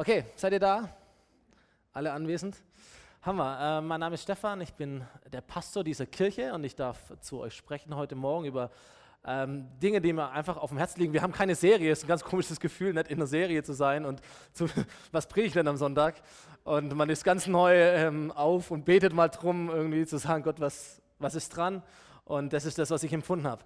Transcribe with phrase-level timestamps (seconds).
[0.00, 0.88] Okay, seid ihr da?
[1.92, 2.56] Alle anwesend?
[3.20, 3.80] Hammer.
[3.80, 7.38] Äh, mein Name ist Stefan, ich bin der Pastor dieser Kirche und ich darf zu
[7.38, 8.70] euch sprechen heute Morgen über
[9.26, 11.12] ähm, Dinge, die mir einfach auf dem Herzen liegen.
[11.12, 13.74] Wir haben keine Serie, es ist ein ganz komisches Gefühl, nicht in einer Serie zu
[13.74, 14.22] sein und
[14.54, 14.68] zu,
[15.12, 16.14] was predige ich denn am Sonntag?
[16.64, 20.60] Und man ist ganz neu ähm, auf und betet mal drum, irgendwie zu sagen, Gott,
[20.60, 21.82] was, was ist dran?
[22.24, 23.62] Und das ist das, was ich empfunden habe.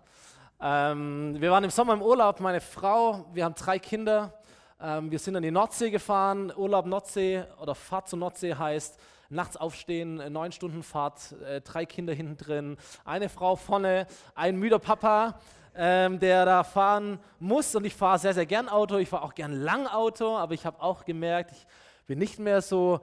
[0.61, 4.37] Ähm, wir waren im Sommer im Urlaub, meine Frau, wir haben drei Kinder.
[4.81, 6.53] Ähm, wir sind an die Nordsee gefahren.
[6.57, 11.87] Urlaub Nordsee oder Fahrt zur Nordsee heißt nachts aufstehen, äh, neun Stunden Fahrt, äh, drei
[11.87, 15.39] Kinder hinten drin, eine Frau vorne, ein müder Papa,
[15.77, 17.75] ähm, der da fahren muss.
[17.75, 18.97] Und ich fahre sehr, sehr gern Auto.
[18.97, 21.67] Ich fahre auch gern lang Auto, aber ich habe auch gemerkt, ich
[22.07, 23.01] bin nicht mehr so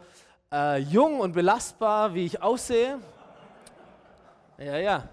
[0.52, 3.00] äh, jung und belastbar, wie ich aussehe.
[4.58, 5.04] Ja, ja.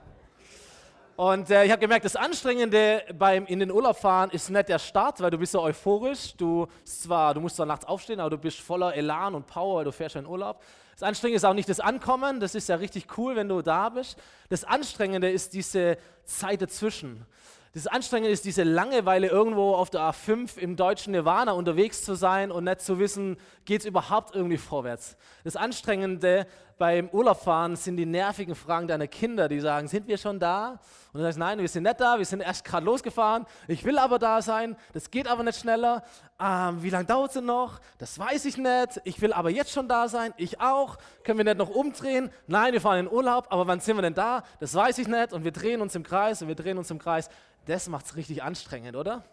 [1.19, 4.79] Und äh, ich habe gemerkt, das Anstrengende beim in den Urlaub fahren ist nicht der
[4.79, 6.37] Start, weil du bist so euphorisch.
[6.37, 9.85] Du, zwar, du musst zwar nachts aufstehen, aber du bist voller Elan und Power, weil
[9.85, 10.63] du fährst in Urlaub.
[10.93, 13.89] Das Anstrengende ist auch nicht das Ankommen, das ist ja richtig cool, wenn du da
[13.89, 14.17] bist.
[14.49, 17.27] Das Anstrengende ist diese Zeit dazwischen.
[17.75, 22.53] Das Anstrengende ist diese Langeweile, irgendwo auf der A5 im deutschen Nirvana unterwegs zu sein
[22.53, 25.17] und nicht zu wissen, geht es überhaupt irgendwie vorwärts.
[25.43, 26.47] Das Anstrengende
[26.79, 30.81] beim Urlaubfahren sind die nervigen Fragen deiner Kinder, die sagen, sind wir schon da?
[31.13, 33.99] Und du sagst, nein, wir sind nicht da, wir sind erst gerade losgefahren, ich will
[33.99, 36.05] aber da sein, das geht aber nicht schneller.
[36.41, 37.81] Ähm, wie lange dauert es noch?
[37.99, 40.97] Das weiß ich nicht, ich will aber jetzt schon da sein, ich auch.
[41.25, 42.31] Können wir nicht noch umdrehen?
[42.47, 44.45] Nein, wir fahren in Urlaub, aber wann sind wir denn da?
[44.61, 46.99] Das weiß ich nicht und wir drehen uns im Kreis und wir drehen uns im
[46.99, 47.29] Kreis.
[47.67, 49.25] Das macht es richtig anstrengend, oder?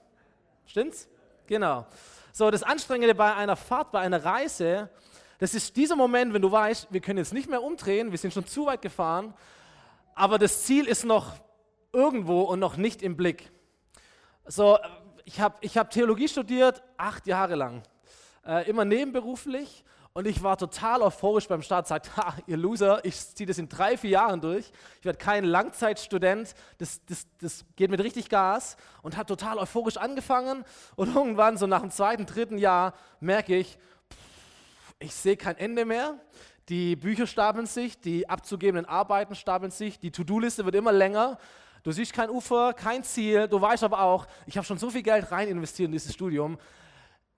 [0.65, 1.07] Stimmt's?
[1.47, 1.85] Genau.
[2.33, 4.89] So, das Anstrengende bei einer Fahrt, bei einer Reise,
[5.37, 8.33] das ist dieser Moment, wenn du weißt, wir können jetzt nicht mehr umdrehen, wir sind
[8.33, 9.33] schon zu weit gefahren,
[10.13, 11.33] aber das Ziel ist noch
[11.91, 13.51] irgendwo und noch nicht im Blick.
[14.45, 14.77] So,
[15.25, 17.83] ich habe ich hab Theologie studiert, acht Jahre lang,
[18.45, 19.83] äh, immer nebenberuflich
[20.17, 23.67] und ich war total euphorisch beim Start, sagt, ha, ihr Loser, ich ziehe das in
[23.67, 24.71] drei, vier Jahren durch.
[24.99, 29.97] Ich werde kein Langzeitstudent, das, das, das geht mit richtig Gas und habe total euphorisch
[29.97, 30.63] angefangen
[30.95, 33.77] und irgendwann, so nach dem zweiten, dritten Jahr, merke ich,
[35.05, 36.19] ich sehe kein Ende mehr.
[36.67, 41.37] Die Bücher stapeln sich, die abzugebenden Arbeiten stapeln sich, die To-Do-Liste wird immer länger.
[41.83, 43.47] Du siehst kein Ufer, kein Ziel.
[43.47, 46.57] Du weißt aber auch, ich habe schon so viel Geld rein investiert in dieses Studium.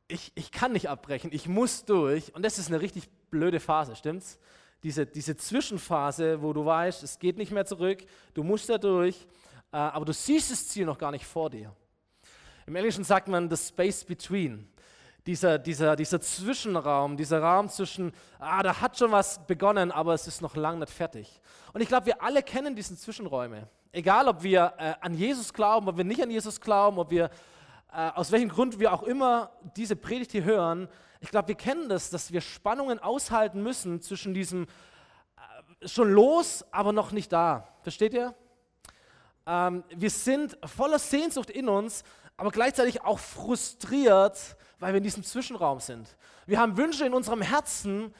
[0.08, 2.34] Ich, ich kann nicht abbrechen, ich muss durch.
[2.34, 4.40] Und das ist eine richtig blöde Phase, stimmt's?
[4.84, 9.28] Diese, diese Zwischenphase, wo du weißt, es geht nicht mehr zurück, du musst da durch,
[9.74, 11.76] äh, aber du siehst das Ziel noch gar nicht vor dir.
[12.66, 14.70] Im Englischen sagt man the space between
[15.28, 20.26] dieser, dieser, dieser Zwischenraum, dieser Raum zwischen, ah, da hat schon was begonnen, aber es
[20.26, 21.42] ist noch lange nicht fertig.
[21.74, 23.68] Und ich glaube, wir alle kennen diese Zwischenräume.
[23.92, 27.30] Egal, ob wir äh, an Jesus glauben, ob wir nicht an Jesus glauben, ob wir
[27.94, 30.88] äh, aus welchem Grund wir auch immer diese Predigt hier hören.
[31.20, 36.66] Ich glaube, wir kennen das, dass wir Spannungen aushalten müssen zwischen diesem äh, schon los,
[36.72, 37.68] aber noch nicht da.
[37.82, 38.34] Versteht ihr?
[39.46, 42.06] Ähm, wir sind voller Sehnsucht in uns,
[42.38, 46.16] aber gleichzeitig auch frustriert, weil wir in diesem Zwischenraum sind.
[46.46, 48.14] Wir haben Wünsche in unserem Herzen,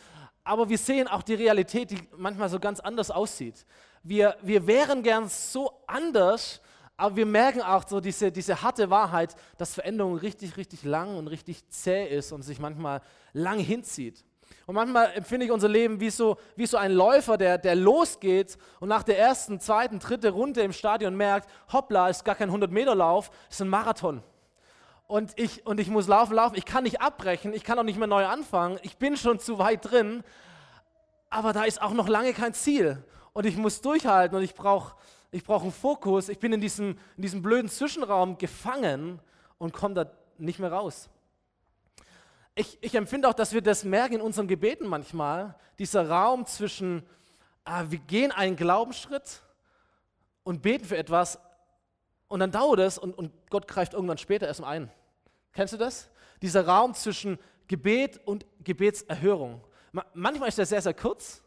[0.44, 3.66] aber wir sehen auch die Realität, die manchmal so ganz anders aussieht.
[4.04, 6.62] Wir, wir wären gern so anders,
[6.96, 11.28] aber wir merken auch so diese, diese harte Wahrheit, dass Veränderung richtig, richtig lang und
[11.28, 13.02] richtig zäh ist und sich manchmal
[13.34, 14.24] lang hinzieht.
[14.66, 18.58] Und manchmal empfinde ich unser Leben wie so, wie so ein Läufer, der, der losgeht
[18.80, 23.30] und nach der ersten, zweiten, dritten Runde im Stadion merkt, hoppla, ist gar kein 100-Meter-Lauf,
[23.50, 24.24] ist ein Marathon
[25.08, 26.56] und ich, und ich muss laufen, laufen.
[26.56, 28.78] Ich kann nicht abbrechen, ich kann auch nicht mehr neu anfangen.
[28.84, 30.24] Ich bin schon zu weit drin,
[31.30, 33.04] aber da ist auch noch lange kein Ziel.
[33.34, 34.96] Und ich muss durchhalten und ich brauche
[35.32, 36.30] ich brauch einen Fokus.
[36.30, 39.20] Ich bin in diesem, in diesem blöden Zwischenraum gefangen
[39.58, 41.10] und komme da nicht mehr raus.
[42.56, 45.56] Ich, ich, empfinde auch, dass wir das merken in unseren Gebeten manchmal.
[45.80, 47.06] Dieser Raum zwischen,
[47.66, 49.44] ah, wir gehen einen Glaubensschritt
[50.44, 51.40] und beten für etwas,
[52.30, 54.92] und dann dauert es und, und Gott greift irgendwann später erst ein.
[55.58, 56.08] Kennst du das?
[56.44, 59.60] Dieser Raum zwischen Gebet und Gebetserhörung.
[60.14, 61.42] Manchmal ist der sehr, sehr kurz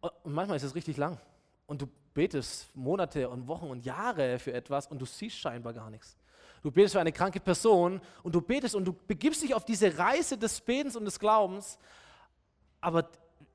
[0.00, 1.18] und manchmal ist es richtig lang.
[1.66, 5.88] Und du betest Monate und Wochen und Jahre für etwas und du siehst scheinbar gar
[5.88, 6.18] nichts.
[6.62, 9.96] Du betest für eine kranke Person und du betest und du begibst dich auf diese
[9.96, 11.78] Reise des Betens und des Glaubens,
[12.82, 13.08] aber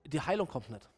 [0.07, 0.89] die Heilung kommt nicht.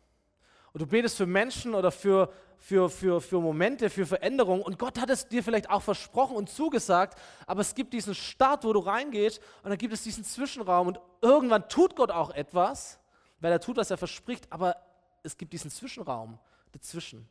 [0.78, 4.62] Und du betest für Menschen oder für, für, für, für Momente, für Veränderungen.
[4.62, 8.64] Und Gott hat es dir vielleicht auch versprochen und zugesagt, aber es gibt diesen Start,
[8.64, 13.00] wo du reingehst und dann gibt es diesen Zwischenraum und irgendwann tut Gott auch etwas,
[13.40, 14.76] weil er tut, was er verspricht, aber
[15.24, 16.38] es gibt diesen Zwischenraum
[16.74, 17.28] dazwischen.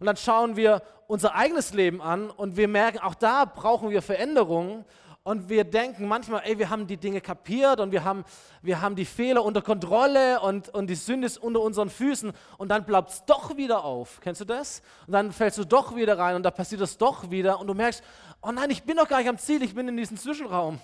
[0.00, 4.02] Und dann schauen wir unser eigenes Leben an und wir merken, auch da brauchen wir
[4.02, 4.84] Veränderungen.
[5.22, 8.24] Und wir denken manchmal, ey, wir haben die Dinge kapiert und wir haben,
[8.62, 12.68] wir haben die Fehler unter Kontrolle und, und die Sünde ist unter unseren Füßen und
[12.68, 14.20] dann bleibt es doch wieder auf.
[14.22, 14.80] Kennst du das?
[15.06, 17.74] Und dann fällst du doch wieder rein und da passiert es doch wieder und du
[17.74, 18.02] merkst,
[18.40, 20.80] oh nein, ich bin doch gar nicht am Ziel, ich bin in diesem Zwischenraum.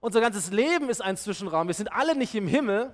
[0.00, 1.68] Unser ganzes Leben ist ein Zwischenraum.
[1.68, 2.92] Wir sind alle nicht im Himmel,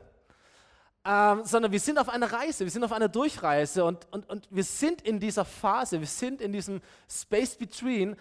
[1.07, 4.49] ähm, sondern wir sind auf einer Reise, wir sind auf einer Durchreise und, und, und
[4.51, 8.17] wir sind in dieser Phase, wir sind in diesem Space Between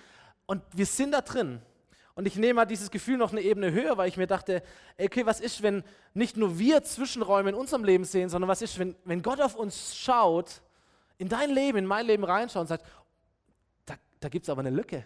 [0.45, 1.62] und wir sind da drin.
[2.15, 4.62] Und ich nehme mal dieses Gefühl noch eine Ebene höher, weil ich mir dachte,
[5.00, 5.83] okay, was ist, wenn
[6.13, 9.56] nicht nur wir Zwischenräume in unserem Leben sehen, sondern was ist, wenn, wenn Gott auf
[9.56, 10.62] uns schaut,
[11.18, 12.86] in dein Leben, in mein Leben reinschaut und sagt,
[13.86, 15.06] da, da gibt es aber eine Lücke.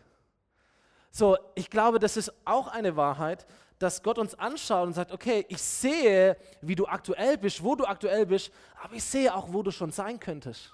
[1.12, 3.45] So, ich glaube, das ist auch eine Wahrheit,
[3.80, 7.86] dass Gott uns anschaut und sagt, okay, ich sehe, wie du aktuell bist, wo du
[7.86, 8.51] aktuell bist,
[8.81, 10.74] aber ich sehe auch, wo du schon sein könntest.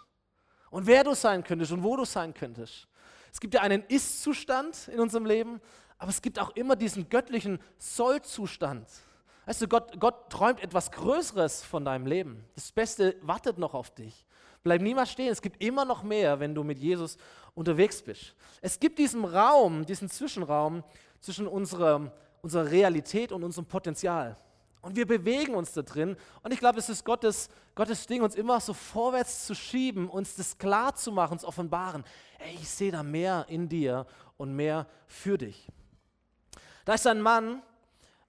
[0.72, 2.88] Und wer du sein könntest und wo du sein könntest.
[3.32, 5.60] Es gibt ja einen Ist-Zustand in unserem Leben,
[6.04, 8.86] aber es gibt auch immer diesen göttlichen Soll-Zustand.
[9.46, 12.44] Weißt du, Gott, Gott träumt etwas Größeres von deinem Leben.
[12.56, 14.26] Das Beste wartet noch auf dich.
[14.64, 15.32] Bleib niemals stehen.
[15.32, 17.16] Es gibt immer noch mehr, wenn du mit Jesus
[17.56, 18.36] unterwegs bist.
[18.60, 20.84] Es gibt diesen Raum, diesen Zwischenraum
[21.22, 22.12] zwischen unserer,
[22.42, 24.36] unserer Realität und unserem Potenzial.
[24.82, 26.18] Und wir bewegen uns da drin.
[26.42, 30.36] Und ich glaube, es ist Gottes, Gottes Ding, uns immer so vorwärts zu schieben, uns
[30.36, 32.04] das klar zu machen, uns offenbaren.
[32.40, 35.70] Ey, ich sehe da mehr in dir und mehr für dich.
[36.86, 37.62] Da ist ein Mann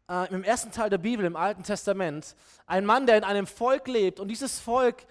[0.09, 2.37] äh, im ersten Teil der Bibel, im Alten Testament,
[2.67, 4.21] ein Mann, der in einem Volk lebt.
[4.21, 5.07] Und dieses Volk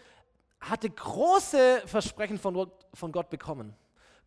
[0.60, 3.75] hatte große Versprechen von von Gott bekommen.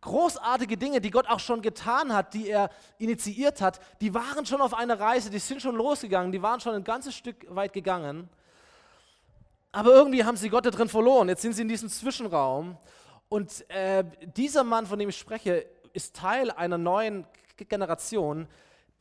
[0.01, 4.61] Großartige Dinge, die Gott auch schon getan hat, die er initiiert hat, die waren schon
[4.61, 8.29] auf einer Reise, die sind schon losgegangen, die waren schon ein ganzes Stück weit gegangen.
[9.71, 11.29] Aber irgendwie haben sie Gott da drin verloren.
[11.29, 12.77] Jetzt sind sie in diesem Zwischenraum.
[13.29, 14.03] Und äh,
[14.35, 17.25] dieser Mann, von dem ich spreche, ist Teil einer neuen
[17.57, 18.47] Generation,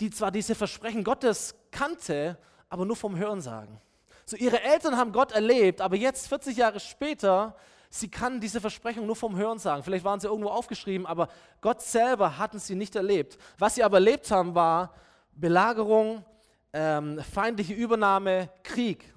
[0.00, 2.38] die zwar diese Versprechen Gottes kannte,
[2.68, 3.80] aber nur vom Hörensagen.
[4.24, 7.54] So, ihre Eltern haben Gott erlebt, aber jetzt, 40 Jahre später,
[7.90, 9.82] sie kann diese Versprechung nur vom Hören sagen.
[9.82, 11.28] Vielleicht waren sie irgendwo aufgeschrieben, aber
[11.60, 13.38] Gott selber hatten sie nicht erlebt.
[13.58, 14.92] Was sie aber erlebt haben, war
[15.32, 16.24] Belagerung,
[16.72, 19.12] ähm, feindliche Übernahme, Krieg.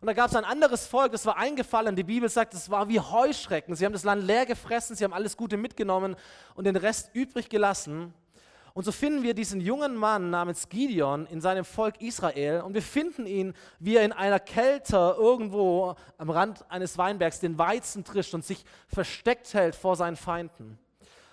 [0.00, 1.96] Und da gab es ein anderes Volk, das war eingefallen.
[1.96, 3.74] Die Bibel sagt, es war wie Heuschrecken.
[3.74, 6.16] Sie haben das Land leer gefressen, sie haben alles Gute mitgenommen
[6.54, 8.14] und den Rest übrig gelassen.
[8.76, 12.82] Und so finden wir diesen jungen Mann namens Gideon in seinem Volk Israel und wir
[12.82, 18.34] finden ihn, wie er in einer Kälte irgendwo am Rand eines Weinbergs den Weizen trischt
[18.34, 20.78] und sich versteckt hält vor seinen Feinden.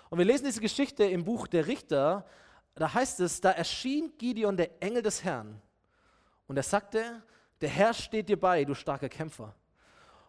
[0.08, 2.24] Und wir lesen diese Geschichte im Buch der Richter.
[2.76, 5.60] Da heißt es, da erschien Gideon der Engel des Herrn
[6.46, 7.22] und er sagte,
[7.60, 9.54] der Herr steht dir bei, du starker Kämpfer.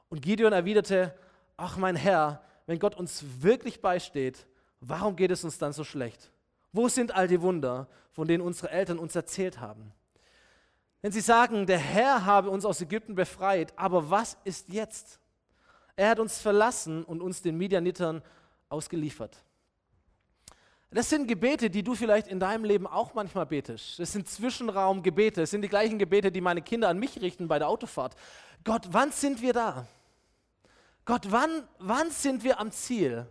[0.09, 1.17] Und Gideon erwiderte,
[1.55, 4.45] ach mein Herr, wenn Gott uns wirklich beisteht,
[4.81, 6.29] warum geht es uns dann so schlecht?
[6.75, 9.93] Wo sind all die Wunder, von denen unsere Eltern uns erzählt haben?
[11.01, 15.21] Wenn sie sagen, der Herr habe uns aus Ägypten befreit, aber was ist jetzt?
[15.95, 18.21] Er hat uns verlassen und uns den Midianitern
[18.67, 19.37] ausgeliefert.
[20.91, 23.97] Das sind Gebete, die du vielleicht in deinem Leben auch manchmal betest.
[23.97, 25.41] Das sind Zwischenraumgebete.
[25.41, 28.15] Das sind die gleichen Gebete, die meine Kinder an mich richten bei der Autofahrt.
[28.65, 29.87] Gott, wann sind wir da?
[31.05, 33.27] Gott, wann, wann sind wir am Ziel?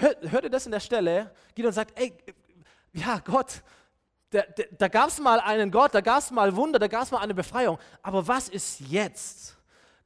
[0.00, 1.32] Hört, hört ihr das in der Stelle?
[1.54, 2.12] Gideon sagt, ey,
[2.92, 3.62] ja Gott,
[4.30, 7.02] da, da, da gab es mal einen Gott, da gab es mal Wunder, da gab
[7.02, 7.78] es mal eine Befreiung.
[8.02, 9.56] Aber was ist jetzt?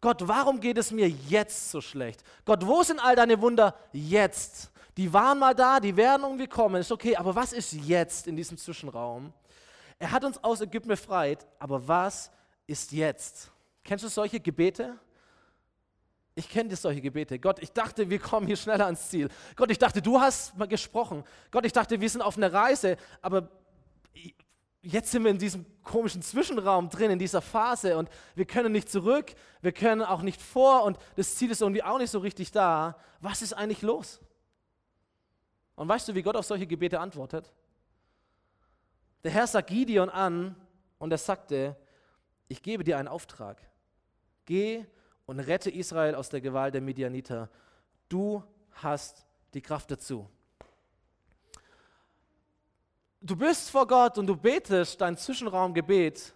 [0.01, 2.23] Gott, warum geht es mir jetzt so schlecht?
[2.45, 4.71] Gott, wo sind all deine Wunder jetzt?
[4.97, 8.37] Die waren mal da, die werden irgendwie kommen, ist okay, aber was ist jetzt in
[8.37, 9.33] diesem Zwischenraum?
[9.99, 12.31] Er hat uns aus Ägypten befreit, aber was
[12.67, 13.51] ist jetzt?
[13.85, 14.99] Kennst du solche Gebete?
[16.39, 17.39] Ich kenne solche Gebete.
[17.39, 19.31] Gott, ich dachte, wir kommen hier schneller ans Ziel.
[19.57, 21.25] Gott, ich dachte, du hast mal gesprochen.
[21.51, 23.49] Gott, ich dachte, wir sind auf einer Reise, aber
[24.83, 28.91] jetzt sind wir in diesem komischen Zwischenraum drin, in dieser Phase und wir können nicht
[28.91, 32.53] zurück, wir können auch nicht vor und das Ziel ist irgendwie auch nicht so richtig
[32.53, 32.99] da.
[33.21, 34.21] Was ist eigentlich los?
[35.75, 37.51] Und weißt du, wie Gott auf solche Gebete antwortet?
[39.25, 40.55] Der Herr sagt Gideon an
[40.99, 41.77] und er sagte,
[42.47, 43.59] ich gebe dir einen Auftrag.
[44.45, 44.85] Geh
[45.27, 47.51] und rette Israel aus der Gewalt der Midianiter.
[48.09, 48.43] Du
[48.73, 50.29] hast die Kraft dazu.
[53.21, 56.33] Du bist vor Gott und du betest dein Zwischenraumgebet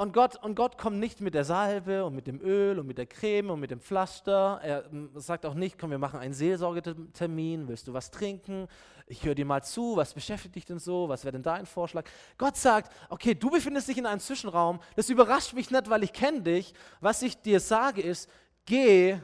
[0.00, 2.96] und Gott, und Gott kommt nicht mit der Salbe und mit dem Öl und mit
[2.96, 4.58] der Creme und mit dem Pflaster.
[4.62, 4.84] Er
[5.16, 8.66] sagt auch nicht, komm, wir machen einen Seelsorgetermin, willst du was trinken?
[9.06, 11.10] Ich höre dir mal zu, was beschäftigt dich denn so?
[11.10, 12.04] Was wäre denn dein Vorschlag?
[12.38, 14.80] Gott sagt, okay, du befindest dich in einem Zwischenraum.
[14.96, 16.72] Das überrascht mich nicht, weil ich kenne dich.
[17.02, 18.30] Was ich dir sage ist,
[18.64, 19.18] geh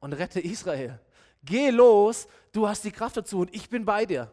[0.00, 1.00] und rette Israel.
[1.42, 4.32] Geh los, du hast die Kraft dazu und ich bin bei dir.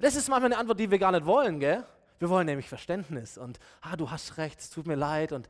[0.00, 1.84] Das ist manchmal eine Antwort, die wir gar nicht wollen, gell?
[2.20, 5.48] Wir wollen nämlich Verständnis und, ah, du hast recht, es tut mir leid und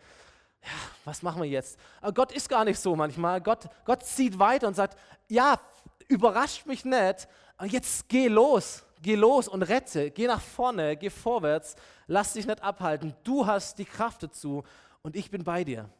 [0.63, 0.71] ja,
[1.05, 1.79] was machen wir jetzt?
[2.01, 3.41] Aber Gott ist gar nicht so manchmal.
[3.41, 4.97] Gott, Gott zieht weiter und sagt,
[5.27, 5.59] ja,
[6.07, 7.27] überrascht mich nicht,
[7.65, 11.75] jetzt geh los, geh los und rette, geh nach vorne, geh vorwärts,
[12.07, 13.15] lass dich nicht abhalten.
[13.25, 14.63] Du hast die Kraft dazu
[15.03, 15.91] und ich bin bei dir.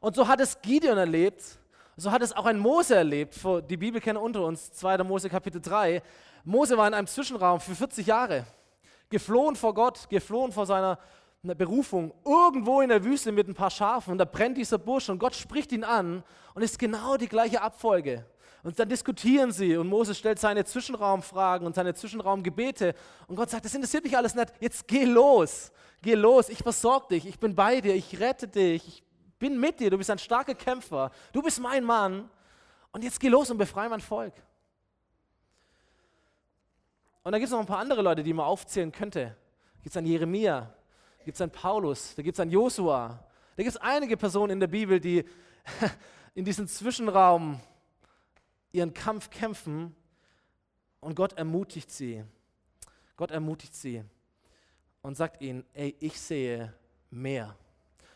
[0.00, 1.44] Und so hat es Gideon erlebt,
[1.96, 3.38] so hat es auch ein Mose erlebt.
[3.70, 4.98] Die Bibel kennt unter uns, 2.
[5.04, 6.02] Mose Kapitel 3.
[6.42, 8.46] Mose war in einem Zwischenraum für 40 Jahre,
[9.08, 10.98] geflohen vor Gott, geflohen vor seiner
[11.42, 15.18] Berufung, irgendwo in der Wüste mit ein paar Schafen und da brennt dieser Busch und
[15.18, 18.26] Gott spricht ihn an und ist genau die gleiche Abfolge.
[18.64, 22.94] Und dann diskutieren sie und Mose stellt seine Zwischenraumfragen und seine Zwischenraumgebete
[23.28, 25.70] und Gott sagt, das interessiert mich alles nicht, jetzt geh los,
[26.02, 29.04] geh los, ich versorge dich, ich bin bei dir, ich rette dich, ich
[29.38, 32.28] bin mit dir, du bist ein starker Kämpfer, du bist mein Mann
[32.90, 34.34] und jetzt geh los und befreie mein Volk.
[37.26, 39.24] Und da gibt es noch ein paar andere Leute, die man aufzählen könnte.
[39.24, 40.60] Da gibt es einen Jeremia,
[41.18, 43.18] da gibt es einen Paulus, da gibt es einen Josua.
[43.56, 45.24] Da gibt es einige Personen in der Bibel, die
[46.36, 47.58] in diesem Zwischenraum
[48.70, 49.96] ihren Kampf kämpfen
[51.00, 52.22] und Gott ermutigt sie.
[53.16, 54.04] Gott ermutigt sie
[55.02, 56.72] und sagt ihnen, ey, ich sehe
[57.10, 57.56] mehr.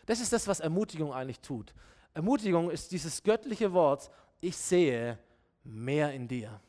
[0.06, 1.74] Das ist das, was Ermutigung eigentlich tut.
[2.14, 4.08] Ermutigung ist dieses göttliche Wort,
[4.40, 5.18] ich sehe
[5.64, 6.60] mehr in dir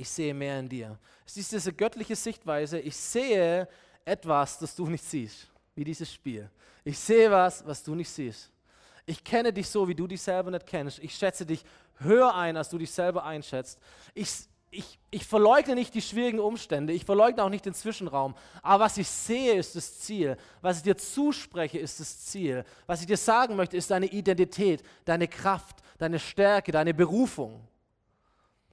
[0.00, 0.98] ich sehe mehr in dir.
[1.26, 3.68] Es ist diese göttliche Sichtweise, ich sehe
[4.04, 6.48] etwas, das du nicht siehst, wie dieses Spiel.
[6.84, 8.50] Ich sehe was, was du nicht siehst.
[9.04, 10.98] Ich kenne dich so, wie du dich selber nicht kennst.
[11.00, 11.64] Ich schätze dich
[11.98, 13.78] höher ein, als du dich selber einschätzt.
[14.14, 14.30] Ich,
[14.70, 18.96] ich, ich verleugne nicht die schwierigen Umstände, ich verleugne auch nicht den Zwischenraum, aber was
[18.96, 20.36] ich sehe, ist das Ziel.
[20.62, 22.64] Was ich dir zuspreche, ist das Ziel.
[22.86, 27.68] Was ich dir sagen möchte, ist deine Identität, deine Kraft, deine Stärke, deine Berufung.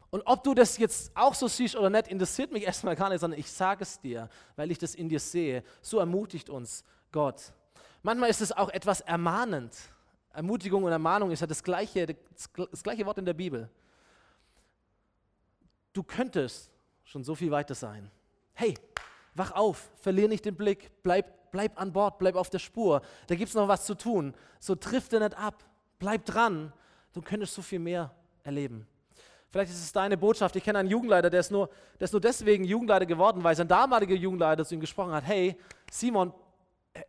[0.10, 3.20] Und ob du das jetzt auch so siehst oder nicht, interessiert mich erstmal gar nicht,
[3.20, 5.64] sondern ich sage es dir, weil ich das in dir sehe.
[5.82, 7.54] So ermutigt uns Gott.
[8.04, 9.76] Manchmal ist es auch etwas ermahnend.
[10.32, 12.16] Ermutigung und Ermahnung ist ja das gleiche,
[12.72, 13.70] das gleiche Wort in der Bibel.
[15.94, 16.72] Du könntest
[17.04, 18.12] schon so viel weiter sein.
[18.54, 18.76] Hey,
[19.34, 23.02] wach auf, verlier nicht den Blick, bleib, bleib an Bord, bleib auf der Spur.
[23.26, 24.36] Da gibt es noch was zu tun.
[24.60, 25.64] So triff dir nicht ab,
[25.98, 26.72] bleib dran.
[27.14, 28.88] Du könntest so viel mehr erleben.
[29.50, 30.56] Vielleicht ist es deine Botschaft.
[30.56, 33.68] Ich kenne einen Jugendleiter, der ist, nur, der ist nur deswegen Jugendleiter geworden, weil sein
[33.68, 35.58] damaliger Jugendleiter zu ihm gesprochen hat: Hey,
[35.90, 36.34] Simon,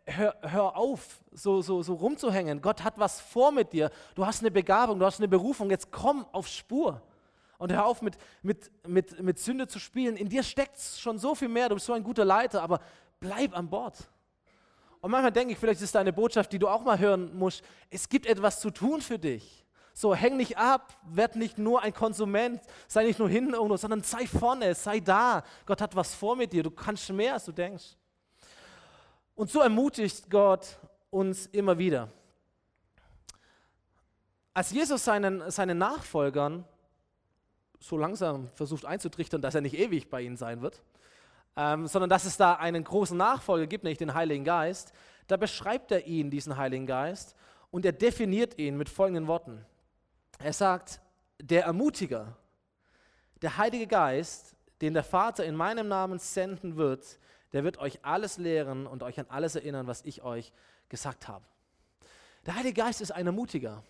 [0.07, 2.61] hör, hör auf, so, so, so rumzuhängen.
[2.61, 3.91] Gott hat was vor mit dir.
[4.15, 5.71] Du hast eine Begabung, du hast eine Berufung.
[5.71, 7.03] Jetzt komm auf Spur.
[7.59, 10.17] Und hör auf, mit, mit, mit, mit Sünde zu spielen.
[10.17, 11.69] In dir steckt schon so viel mehr.
[11.69, 12.81] Du bist so ein guter Leiter, aber
[13.19, 14.09] bleib an Bord.
[15.01, 17.63] Und manchmal denke ich, vielleicht ist es deine Botschaft, die du auch mal hören musst.
[17.91, 19.65] Es gibt etwas zu tun für dich.
[19.99, 24.05] So, häng nicht ab, werd nicht nur ein Konsument, sei nicht nur hinten irgendwo, sondern
[24.05, 25.43] sei vorne, sei da.
[25.67, 27.97] Gott hat was vor mit dir, du kannst mehr, als du denkst.
[29.35, 30.79] Und so ermutigt Gott
[31.11, 32.13] uns immer wieder.
[34.55, 36.65] Als Jesus seinen, seinen Nachfolgern
[37.81, 40.81] so langsam versucht einzutrichtern, dass er nicht ewig bei ihnen sein wird,
[41.57, 44.93] ähm, sondern dass es da einen großen Nachfolger gibt, nämlich den Heiligen Geist,
[45.27, 47.35] da beschreibt er ihn, diesen Heiligen Geist,
[47.73, 49.67] und er definiert ihn mit folgenden Worten.
[50.39, 51.01] Er sagt,
[51.41, 52.37] der Ermutiger,
[53.43, 57.19] der Heilige Geist, den der Vater in meinem Namen senden wird,
[57.53, 60.53] der wird euch alles lehren und euch an alles erinnern, was ich euch
[60.89, 61.45] gesagt habe.
[62.47, 63.83] Der Heilige Geist ist ein Ermutiger.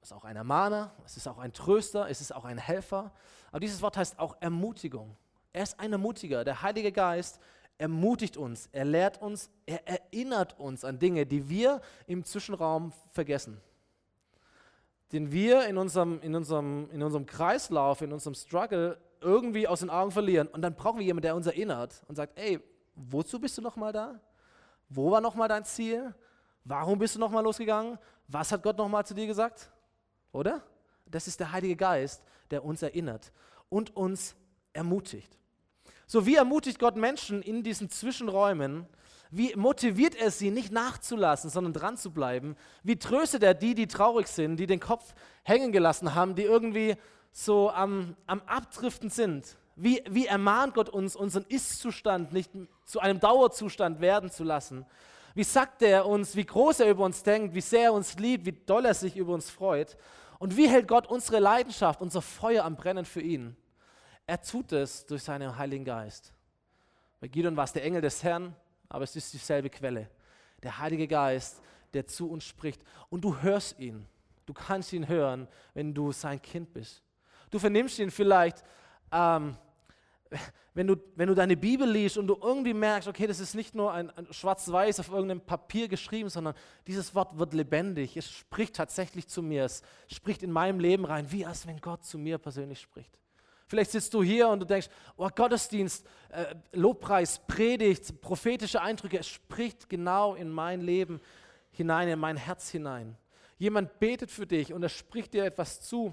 [0.00, 3.12] Es ist auch ein Ermahner, es ist auch ein Tröster, es ist auch ein Helfer.
[3.50, 5.16] Aber dieses Wort heißt auch Ermutigung.
[5.52, 6.44] Er ist ein Ermutiger.
[6.44, 7.40] Der Heilige Geist
[7.76, 13.60] ermutigt uns, er lehrt uns, er erinnert uns an Dinge, die wir im Zwischenraum vergessen
[15.12, 19.90] den wir in unserem, in, unserem, in unserem Kreislauf, in unserem Struggle irgendwie aus den
[19.90, 20.48] Augen verlieren.
[20.48, 22.60] Und dann brauchen wir jemanden, der uns erinnert und sagt, ey,
[22.94, 24.20] wozu bist du nochmal da?
[24.88, 26.14] Wo war nochmal dein Ziel?
[26.64, 27.98] Warum bist du nochmal losgegangen?
[28.28, 29.70] Was hat Gott nochmal zu dir gesagt?
[30.32, 30.62] Oder?
[31.06, 33.32] Das ist der Heilige Geist, der uns erinnert
[33.68, 34.36] und uns
[34.72, 35.38] ermutigt.
[36.06, 38.86] So wie ermutigt Gott Menschen in diesen Zwischenräumen,
[39.30, 42.56] wie motiviert er sie, nicht nachzulassen, sondern dran zu bleiben?
[42.82, 46.96] Wie tröstet er die, die traurig sind, die den Kopf hängen gelassen haben, die irgendwie
[47.32, 49.56] so am, am Abdriften sind?
[49.76, 52.50] Wie, wie ermahnt Gott uns, unseren Ist-Zustand nicht
[52.84, 54.84] zu einem Dauerzustand werden zu lassen?
[55.34, 58.46] Wie sagt er uns, wie groß er über uns denkt, wie sehr er uns liebt,
[58.46, 59.96] wie doll er sich über uns freut?
[60.40, 63.56] Und wie hält Gott unsere Leidenschaft, unser Feuer am Brennen für ihn?
[64.26, 66.32] Er tut es durch seinen Heiligen Geist.
[67.20, 68.56] Bei Gideon war es der Engel des Herrn,
[68.90, 70.10] aber es ist dieselbe Quelle.
[70.62, 71.62] Der Heilige Geist,
[71.94, 72.82] der zu uns spricht.
[73.08, 74.06] Und du hörst ihn.
[74.44, 77.02] Du kannst ihn hören, wenn du sein Kind bist.
[77.50, 78.62] Du vernimmst ihn vielleicht,
[79.12, 79.56] ähm,
[80.74, 83.74] wenn du, wenn du deine Bibel liest und du irgendwie merkst, okay, das ist nicht
[83.74, 86.54] nur ein, ein schwarz-weiß auf irgendeinem Papier geschrieben, sondern
[86.86, 91.30] dieses Wort wird lebendig, es spricht tatsächlich zu mir, es spricht in meinem Leben rein,
[91.30, 93.18] wie als wenn Gott zu mir persönlich spricht.
[93.70, 99.28] Vielleicht sitzt du hier und du denkst, oh Gottesdienst, äh, Lobpreis, Predigt, prophetische Eindrücke, es
[99.28, 101.20] spricht genau in mein Leben
[101.70, 103.16] hinein, in mein Herz hinein.
[103.58, 106.12] Jemand betet für dich und er spricht dir etwas zu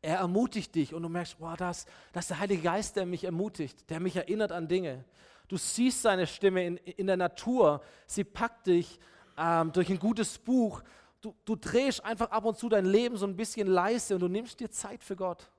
[0.00, 1.84] er ermutigt dich und du merkst, wow, das,
[2.14, 5.04] das ist der Heilige Geist, der mich ermutigt, der mich erinnert an Dinge.
[5.48, 8.98] Du siehst seine Stimme in, in der Natur, sie packt dich
[9.36, 10.82] ähm, durch ein gutes Buch.
[11.20, 14.28] Du, du drehst einfach ab und zu dein Leben so ein bisschen leise und du
[14.28, 15.50] nimmst dir Zeit für Gott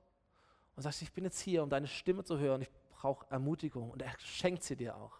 [0.76, 2.62] und sagst, ich bin jetzt hier, um deine Stimme zu hören.
[2.62, 5.12] Ich brauche Ermutigung und er schenkt sie dir auch.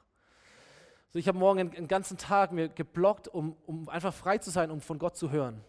[1.10, 4.70] So, ich habe morgen einen, ganzen Tag mir geblockt, um, um einfach frei zu sein,
[4.70, 5.62] um von Gott zu hören.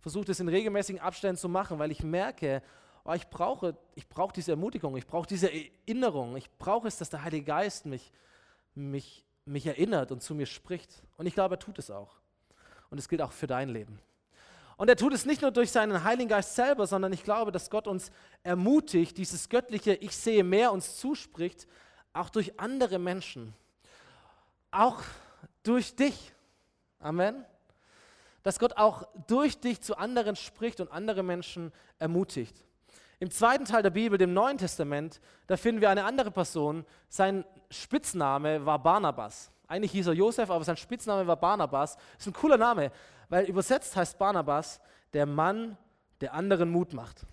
[0.00, 2.62] Versuche das in regelmäßigen Abständen zu machen, weil ich merke,
[3.04, 7.08] oh, ich brauche, ich brauche diese Ermutigung, ich brauche diese Erinnerung, ich brauche es, dass
[7.08, 8.12] der Heilige Geist mich,
[8.74, 11.02] mich, mich erinnert und zu mir spricht.
[11.16, 12.16] Und ich glaube, er tut es auch.
[12.90, 14.00] Und es gilt auch für dein Leben.
[14.80, 17.68] Und er tut es nicht nur durch seinen Heiligen Geist selber, sondern ich glaube, dass
[17.68, 18.10] Gott uns
[18.42, 21.68] ermutigt, dieses göttliche Ich sehe mehr uns zuspricht,
[22.14, 23.52] auch durch andere Menschen.
[24.70, 25.02] Auch
[25.64, 26.32] durch dich.
[26.98, 27.44] Amen.
[28.42, 32.64] Dass Gott auch durch dich zu anderen spricht und andere Menschen ermutigt.
[33.18, 36.86] Im zweiten Teil der Bibel, dem Neuen Testament, da finden wir eine andere Person.
[37.10, 39.52] Sein Spitzname war Barnabas.
[39.70, 41.96] Eigentlich hieß er Josef, aber sein Spitzname war Barnabas.
[42.18, 42.90] Ist ein cooler Name,
[43.28, 44.80] weil übersetzt heißt Barnabas
[45.12, 45.78] der Mann,
[46.20, 47.24] der anderen Mut macht.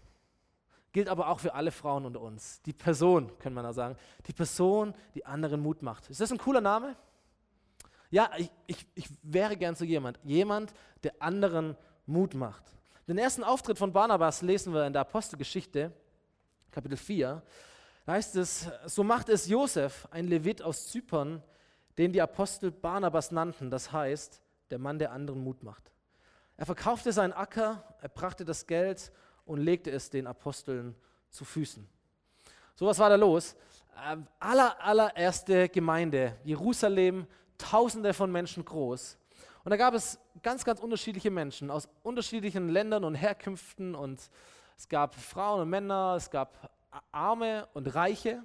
[0.91, 2.62] Gilt aber auch für alle Frauen unter uns.
[2.62, 3.98] Die Person, können wir da sagen.
[4.27, 6.12] Die Person, die anderen Mut macht.
[6.12, 6.96] Ist das ein cooler Name?
[8.12, 10.20] Ja, ich, ich, ich wäre gern so jemand.
[10.24, 11.75] Jemand, der anderen
[12.06, 12.63] Mut macht.
[13.08, 15.91] Den ersten Auftritt von Barnabas lesen wir in der Apostelgeschichte,
[16.70, 17.41] Kapitel 4.
[18.06, 21.41] Da heißt es, so macht es Josef, ein Levit aus Zypern,
[21.98, 25.92] den die Apostel Barnabas nannten, das heißt, der Mann, der anderen Mut macht.
[26.58, 29.12] Er verkaufte seinen Acker, er brachte das Geld
[29.45, 30.95] und legte es den Aposteln
[31.30, 31.88] zu Füßen.
[32.76, 33.56] So was war da los.
[34.06, 37.26] Ähm, aller, allererste Gemeinde, Jerusalem,
[37.58, 39.17] tausende von Menschen groß.
[39.63, 44.30] Und da gab es ganz, ganz unterschiedliche Menschen aus unterschiedlichen Ländern und Herkünften und
[44.78, 46.72] es gab Frauen und Männer, es gab
[47.12, 48.43] Arme und Reiche,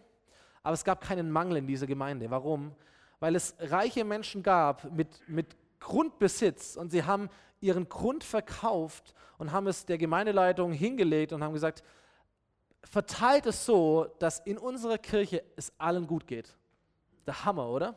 [0.62, 2.30] aber es gab keinen Mangel in dieser Gemeinde.
[2.30, 2.74] Warum?
[3.22, 7.30] Weil es reiche Menschen gab mit, mit Grundbesitz und sie haben
[7.60, 11.84] ihren Grund verkauft und haben es der Gemeindeleitung hingelegt und haben gesagt,
[12.82, 16.56] verteilt es so, dass in unserer Kirche es allen gut geht.
[17.24, 17.96] Der Hammer, oder?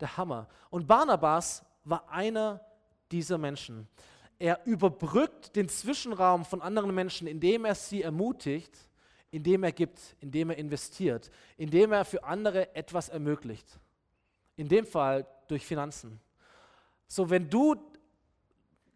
[0.00, 0.48] Der Hammer.
[0.70, 2.60] Und Barnabas war einer
[3.12, 3.86] dieser Menschen.
[4.40, 8.76] Er überbrückt den Zwischenraum von anderen Menschen, indem er sie ermutigt,
[9.30, 13.78] indem er gibt, indem er investiert, indem er für andere etwas ermöglicht.
[14.56, 16.20] In dem Fall durch Finanzen.
[17.06, 17.76] So, wenn du,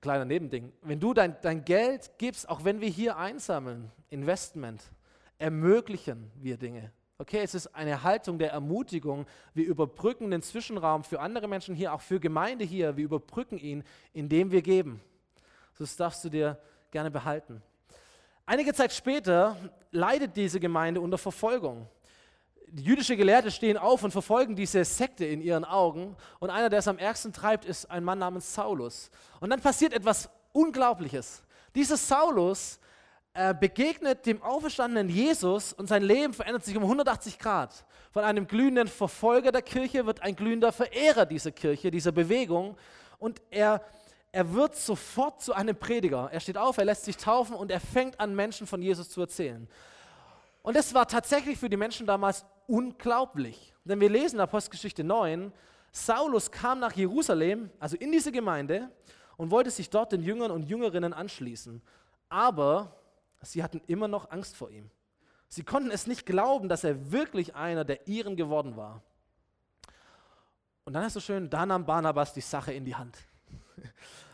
[0.01, 4.83] kleiner Nebending, wenn du dein, dein Geld gibst, auch wenn wir hier einsammeln, Investment,
[5.39, 6.93] ermöglichen wir Dinge.
[7.19, 9.27] Okay, es ist eine Haltung der Ermutigung.
[9.53, 12.97] Wir überbrücken den Zwischenraum für andere Menschen hier, auch für Gemeinde hier.
[12.97, 15.03] Wir überbrücken ihn, indem wir geben.
[15.79, 16.59] Das darfst du dir
[16.91, 17.63] gerne behalten.
[18.47, 19.57] Einige Zeit später
[19.91, 21.87] leidet diese Gemeinde unter Verfolgung.
[22.77, 26.17] Jüdische Gelehrte stehen auf und verfolgen diese Sekte in ihren Augen.
[26.39, 29.11] Und einer, der es am ärgsten treibt, ist ein Mann namens Saulus.
[29.41, 31.43] Und dann passiert etwas Unglaubliches.
[31.75, 32.81] Dieser Saulus
[33.33, 37.85] er begegnet dem auferstandenen Jesus und sein Leben verändert sich um 180 Grad.
[38.13, 42.77] Von einem glühenden Verfolger der Kirche wird ein glühender Verehrer dieser Kirche, dieser Bewegung.
[43.19, 43.85] Und er,
[44.33, 46.29] er wird sofort zu einem Prediger.
[46.33, 49.21] Er steht auf, er lässt sich taufen und er fängt an, Menschen von Jesus zu
[49.21, 49.69] erzählen.
[50.63, 53.75] Und das war tatsächlich für die Menschen damals unglaublich.
[53.85, 55.53] Denn wir lesen in Apostelgeschichte 9,
[55.93, 58.91] Saulus kam nach Jerusalem, also in diese Gemeinde,
[59.37, 61.83] und wollte sich dort den Jüngern und Jüngerinnen anschließen.
[62.29, 63.01] Aber
[63.43, 64.91] Sie hatten immer noch Angst vor ihm.
[65.49, 69.03] Sie konnten es nicht glauben, dass er wirklich einer der ihren geworden war.
[70.85, 73.17] Und dann ist so schön, da nahm Barnabas die Sache in die Hand.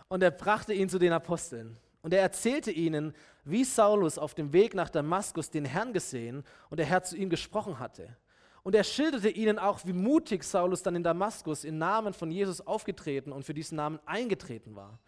[0.08, 1.76] Und er brachte ihn zu den Aposteln.
[2.06, 6.76] Und er erzählte ihnen, wie Saulus auf dem Weg nach Damaskus den Herrn gesehen und
[6.76, 8.16] der Herr zu ihm gesprochen hatte.
[8.62, 12.64] Und er schilderte ihnen auch, wie mutig Saulus dann in Damaskus im Namen von Jesus
[12.64, 15.00] aufgetreten und für diesen Namen eingetreten war.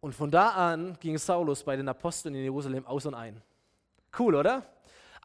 [0.00, 3.42] Und von da an ging Saulus bei den Aposteln in Jerusalem aus und ein.
[4.18, 4.62] Cool, oder?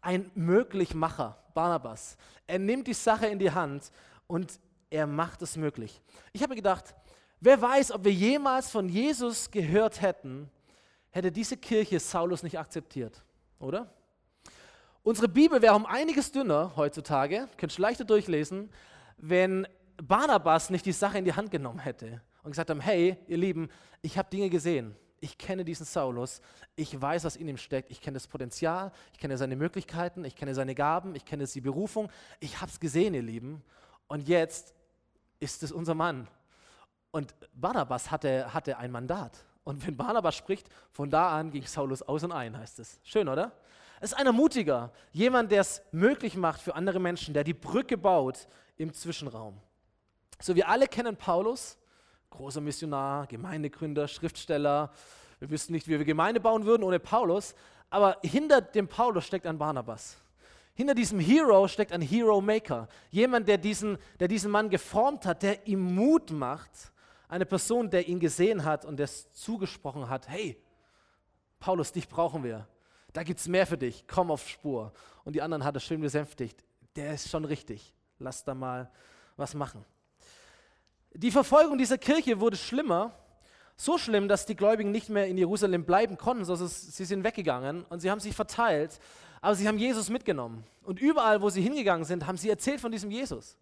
[0.02, 2.18] Ein Möglichmacher, Barnabas.
[2.46, 3.90] Er nimmt die Sache in die Hand
[4.28, 4.60] und
[4.90, 6.02] er macht es möglich.
[6.34, 6.94] Ich habe gedacht,
[7.42, 10.50] wer weiß, ob wir jemals von Jesus gehört hätten,
[11.10, 13.22] hätte diese Kirche Saulus nicht akzeptiert,
[13.60, 13.94] oder?
[15.04, 18.70] Unsere Bibel wäre um einiges dünner heutzutage, könnt ihr leichter durchlesen,
[19.18, 23.38] wenn Barnabas nicht die Sache in die Hand genommen hätte und gesagt haben, hey, ihr
[23.38, 23.70] Lieben,
[24.02, 24.96] ich habe Dinge gesehen.
[25.24, 26.42] Ich kenne diesen Saulus,
[26.76, 30.36] ich weiß, was in ihm steckt, ich kenne das Potenzial, ich kenne seine Möglichkeiten, ich
[30.36, 33.62] kenne seine Gaben, ich kenne die Berufung, ich habe es gesehen, ihr Lieben.
[34.08, 34.74] Und jetzt
[35.40, 36.28] ist es unser Mann.
[37.12, 39.46] Und Barnabas hatte, hatte ein Mandat.
[39.64, 43.00] Und wenn Barnabas spricht, von da an ging Saulus aus und ein, heißt es.
[43.04, 43.52] Schön, oder?
[44.00, 47.98] Es ist einer mutiger, jemand, der es möglich macht für andere Menschen, der die Brücke
[47.98, 48.48] baut
[48.78, 49.60] im Zwischenraum.
[50.40, 51.78] So, wir alle kennen Paulus,
[52.32, 54.92] großer Missionar, Gemeindegründer, Schriftsteller.
[55.40, 57.54] Wir wüssten nicht, wie wir Gemeinde bauen würden ohne Paulus,
[57.92, 60.18] aber hinter dem Paulus steckt ein Barnabas.
[60.74, 65.44] Hinter diesem Hero steckt ein Hero Maker, jemand, der diesen, der diesen Mann geformt hat,
[65.44, 66.92] der ihm Mut macht,
[67.32, 70.62] eine Person, der ihn gesehen hat und es zugesprochen hat, hey,
[71.62, 72.68] Paulus, dich brauchen wir.
[73.14, 74.92] Da gibt es mehr für dich, komm auf Spur.
[75.24, 76.62] Und die anderen hat er schön besänftigt.
[76.98, 77.94] Der ist schon richtig.
[78.20, 78.92] Lass da mal
[79.38, 79.86] was machen.
[81.14, 83.14] Die Verfolgung dieser Kirche wurde schlimmer,
[83.78, 87.86] so schlimm, dass die Gläubigen nicht mehr in Jerusalem bleiben konnten, sondern sie sind weggegangen
[87.86, 89.00] und sie haben sich verteilt,
[89.40, 90.66] aber sie haben Jesus mitgenommen.
[90.84, 93.58] Und überall, wo sie hingegangen sind, haben sie erzählt von diesem Jesus.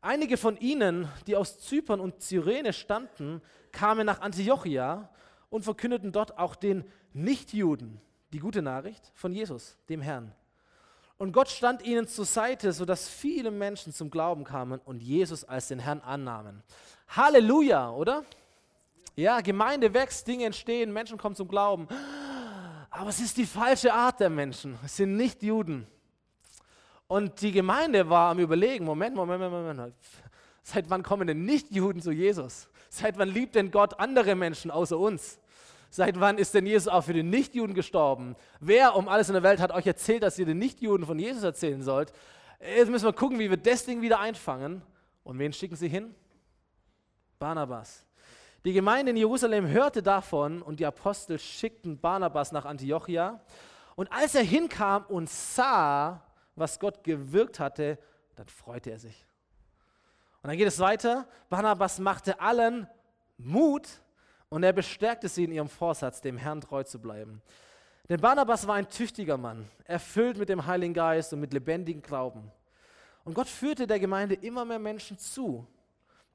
[0.00, 5.10] Einige von ihnen, die aus Zypern und Cyrene stammten, kamen nach Antiochia
[5.50, 8.00] und verkündeten dort auch den Nichtjuden
[8.32, 10.32] die gute Nachricht von Jesus, dem Herrn.
[11.18, 15.68] Und Gott stand ihnen zur Seite, sodass viele Menschen zum Glauben kamen und Jesus als
[15.68, 16.62] den Herrn annahmen.
[17.08, 18.24] Halleluja, oder?
[19.14, 21.88] Ja, Gemeinde wächst, Dinge entstehen, Menschen kommen zum Glauben.
[22.90, 24.78] Aber es ist die falsche Art der Menschen.
[24.84, 25.86] Es sind nicht Juden.
[27.08, 29.94] Und die Gemeinde war am Überlegen: Moment, Moment, Moment, Moment.
[30.62, 32.68] Seit wann kommen denn Nicht-Juden zu Jesus?
[32.88, 35.38] Seit wann liebt denn Gott andere Menschen außer uns?
[35.90, 38.34] Seit wann ist denn Jesus auch für den Nichtjuden gestorben?
[38.60, 41.42] Wer um alles in der Welt hat euch erzählt, dass ihr den Nichtjuden von Jesus
[41.42, 42.12] erzählen sollt?
[42.60, 44.82] Jetzt müssen wir gucken, wie wir das Ding wieder einfangen.
[45.22, 46.14] Und wen schicken sie hin?
[47.38, 48.04] Barnabas.
[48.64, 53.40] Die Gemeinde in Jerusalem hörte davon und die Apostel schickten Barnabas nach Antiochia.
[53.94, 56.25] Und als er hinkam und sah,
[56.56, 57.98] was Gott gewirkt hatte,
[58.34, 59.24] dann freute er sich.
[60.42, 61.28] Und dann geht es weiter.
[61.48, 62.88] Barnabas machte allen
[63.38, 63.88] Mut,
[64.48, 67.42] und er bestärkte sie in ihrem Vorsatz, dem Herrn treu zu bleiben.
[68.08, 72.50] Denn Barnabas war ein tüchtiger Mann, erfüllt mit dem Heiligen Geist und mit lebendigem Glauben.
[73.24, 75.66] Und Gott führte der Gemeinde immer mehr Menschen zu.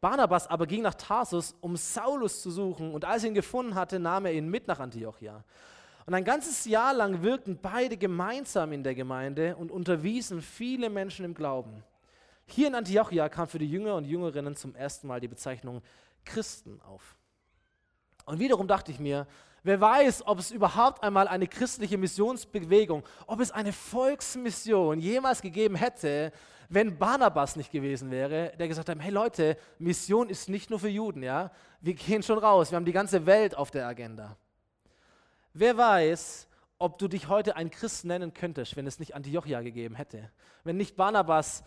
[0.02, 4.00] Barnabas aber ging nach Tarsus, um Saulus zu suchen, und als er ihn gefunden hatte,
[4.00, 5.44] nahm er ihn mit nach Antiochia.
[6.06, 11.26] Und ein ganzes Jahr lang wirkten beide gemeinsam in der Gemeinde und unterwiesen viele Menschen
[11.26, 11.84] im Glauben.
[12.46, 15.82] Hier in Antiochia kam für die Jünger und Jüngerinnen zum ersten Mal die Bezeichnung
[16.26, 17.16] Christen auf.
[18.26, 19.28] Und wiederum dachte ich mir,
[19.64, 25.76] wer weiß, ob es überhaupt einmal eine christliche Missionsbewegung, ob es eine Volksmission jemals gegeben
[25.76, 26.32] hätte,
[26.70, 30.88] wenn Barnabas nicht gewesen wäre, der gesagt hat, hey Leute, Mission ist nicht nur für
[30.88, 31.52] Juden, ja?
[31.82, 34.38] Wir gehen schon raus, wir haben die ganze Welt auf der Agenda.
[35.54, 36.48] Wer weiß,
[36.80, 40.32] ob du dich heute ein Christ nennen könntest, wenn es nicht Antiochia gegeben hätte.
[40.64, 41.64] Wenn nicht Barnabas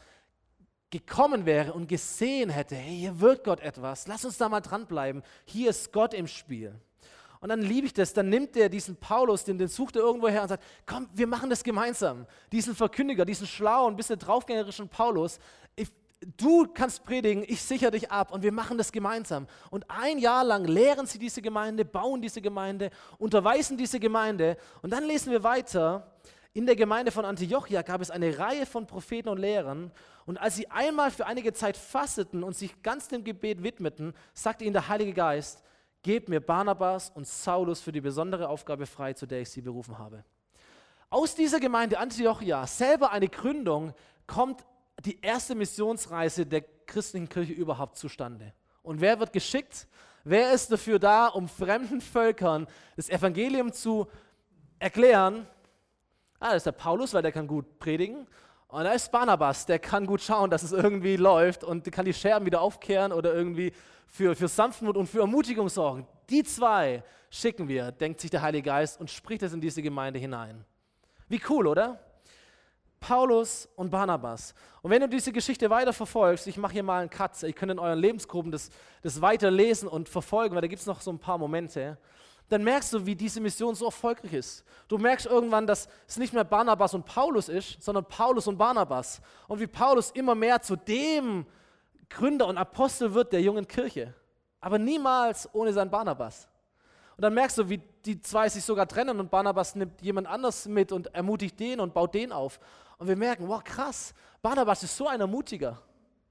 [0.91, 5.23] gekommen wäre und gesehen hätte, hey, hier wirkt Gott etwas, lass uns da mal dranbleiben,
[5.45, 6.75] hier ist Gott im Spiel.
[7.41, 10.29] Und dann liebe ich das, dann nimmt er diesen Paulus, den, den sucht er irgendwo
[10.29, 12.27] her und sagt, komm, wir machen das gemeinsam.
[12.53, 15.39] Diesen Verkündiger, diesen schlauen, bisschen draufgängerischen Paulus,
[16.37, 19.47] du kannst predigen, ich sichere dich ab und wir machen das gemeinsam.
[19.71, 24.57] Und ein Jahr lang lehren sie diese Gemeinde, bauen diese Gemeinde, unterweisen diese Gemeinde.
[24.83, 26.15] Und dann lesen wir weiter,
[26.53, 29.91] in der Gemeinde von Antiochia gab es eine Reihe von Propheten und Lehrern.
[30.25, 34.65] Und als sie einmal für einige Zeit fasteten und sich ganz dem Gebet widmeten, sagte
[34.65, 35.63] ihnen der Heilige Geist,
[36.03, 39.99] gebt mir Barnabas und Saulus für die besondere Aufgabe frei, zu der ich sie berufen
[39.99, 40.23] habe.
[41.11, 43.93] Aus dieser Gemeinde Antiochia, selber eine Gründung,
[44.27, 44.65] kommt
[45.01, 48.53] die erste Missionsreise der christlichen Kirche überhaupt zustande.
[48.83, 49.87] Und wer wird geschickt?
[50.25, 54.07] Wer ist dafür da, um fremden Völkern das Evangelium zu
[54.79, 55.47] erklären?
[56.39, 58.27] Ah, das ist der Paulus, weil der kann gut predigen.
[58.69, 62.15] Und da ist Barnabas, der kann gut schauen, dass es irgendwie läuft und kann die
[62.15, 63.73] Scherben wieder aufkehren oder irgendwie
[64.07, 66.07] für, für Sanftmut und für Ermutigung sorgen.
[66.31, 70.19] Die zwei schicken wir, denkt sich der Heilige Geist und spricht es in diese Gemeinde
[70.19, 70.65] hinein.
[71.29, 72.01] Wie cool, oder?
[73.07, 74.55] Paulus und Barnabas.
[74.83, 77.73] Und wenn du diese Geschichte weiter verfolgst, ich mache hier mal einen Cut, ihr könnt
[77.73, 78.71] in euren Lebensgruppen das,
[79.03, 79.51] das weiter
[79.91, 81.99] und verfolgen, weil da gibt es noch so ein paar Momente
[82.49, 84.65] dann merkst du, wie diese Mission so erfolgreich ist.
[84.89, 89.21] Du merkst irgendwann, dass es nicht mehr Barnabas und Paulus ist, sondern Paulus und Barnabas.
[89.49, 91.47] Und wie Paulus immer mehr zu dem
[92.11, 94.15] Gründer und Apostel wird der jungen Kirche.
[94.61, 96.49] Aber niemals ohne sein Barnabas.
[97.17, 100.67] Und dann merkst du, wie die zwei sich sogar trennen und Barnabas nimmt jemand anders
[100.67, 102.61] mit und ermutigt den und baut den auf.
[102.99, 105.81] Und wir merken, wow, krass, Barnabas ist so ein Ermutiger,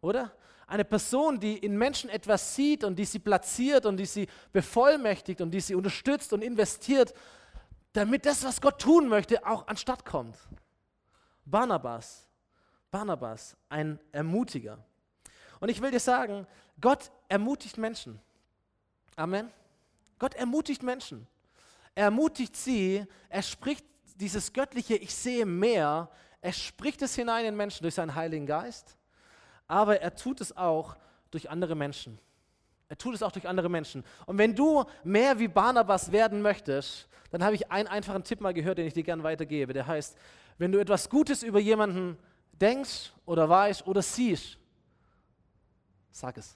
[0.01, 0.31] oder?
[0.65, 5.41] Eine Person, die in Menschen etwas sieht und die sie platziert und die sie bevollmächtigt
[5.41, 7.13] und die sie unterstützt und investiert,
[7.91, 10.37] damit das, was Gott tun möchte, auch anstatt kommt.
[11.45, 12.27] Barnabas,
[12.89, 14.79] Barnabas, ein Ermutiger.
[15.59, 16.47] Und ich will dir sagen,
[16.79, 18.19] Gott ermutigt Menschen.
[19.15, 19.51] Amen.
[20.17, 21.27] Gott ermutigt Menschen.
[21.95, 26.09] Er ermutigt sie, er spricht dieses göttliche Ich sehe mehr,
[26.43, 28.97] er spricht es hinein in Menschen durch seinen Heiligen Geist,
[29.65, 30.97] aber er tut es auch
[31.31, 32.19] durch andere Menschen.
[32.89, 34.03] Er tut es auch durch andere Menschen.
[34.25, 38.53] Und wenn du mehr wie Barnabas werden möchtest, dann habe ich einen einfachen Tipp mal
[38.53, 39.71] gehört, den ich dir gerne weitergebe.
[39.71, 40.17] Der heißt,
[40.57, 42.17] wenn du etwas Gutes über jemanden
[42.51, 44.57] denkst oder weißt oder siehst,
[46.11, 46.55] sag es.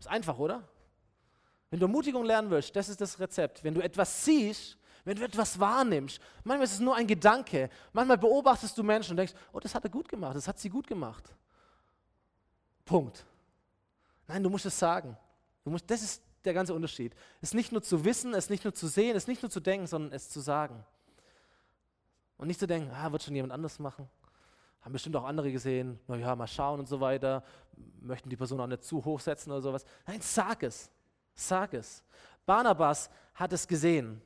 [0.00, 0.68] Ist einfach, oder?
[1.70, 3.62] Wenn du Ermutigung lernen willst, das ist das Rezept.
[3.62, 8.18] Wenn du etwas siehst, wenn du etwas wahrnimmst, manchmal ist es nur ein Gedanke, manchmal
[8.18, 10.84] beobachtest du Menschen und denkst, oh, das hat er gut gemacht, das hat sie gut
[10.84, 11.32] gemacht.
[12.84, 13.24] Punkt.
[14.26, 15.16] Nein, du musst es sagen.
[15.62, 17.14] Du musst, das ist der ganze Unterschied.
[17.40, 19.42] Es ist nicht nur zu wissen, es ist nicht nur zu sehen, es ist nicht
[19.42, 20.84] nur zu denken, sondern es zu sagen.
[22.36, 24.10] Und nicht zu denken, ah, wird schon jemand anders machen.
[24.80, 27.44] Haben bestimmt auch andere gesehen, naja, mal schauen und so weiter,
[28.00, 29.84] möchten die Person auch nicht zu hoch setzen oder sowas.
[30.04, 30.90] Nein, sag es.
[31.32, 32.02] Sag es.
[32.44, 34.20] Barnabas hat es gesehen.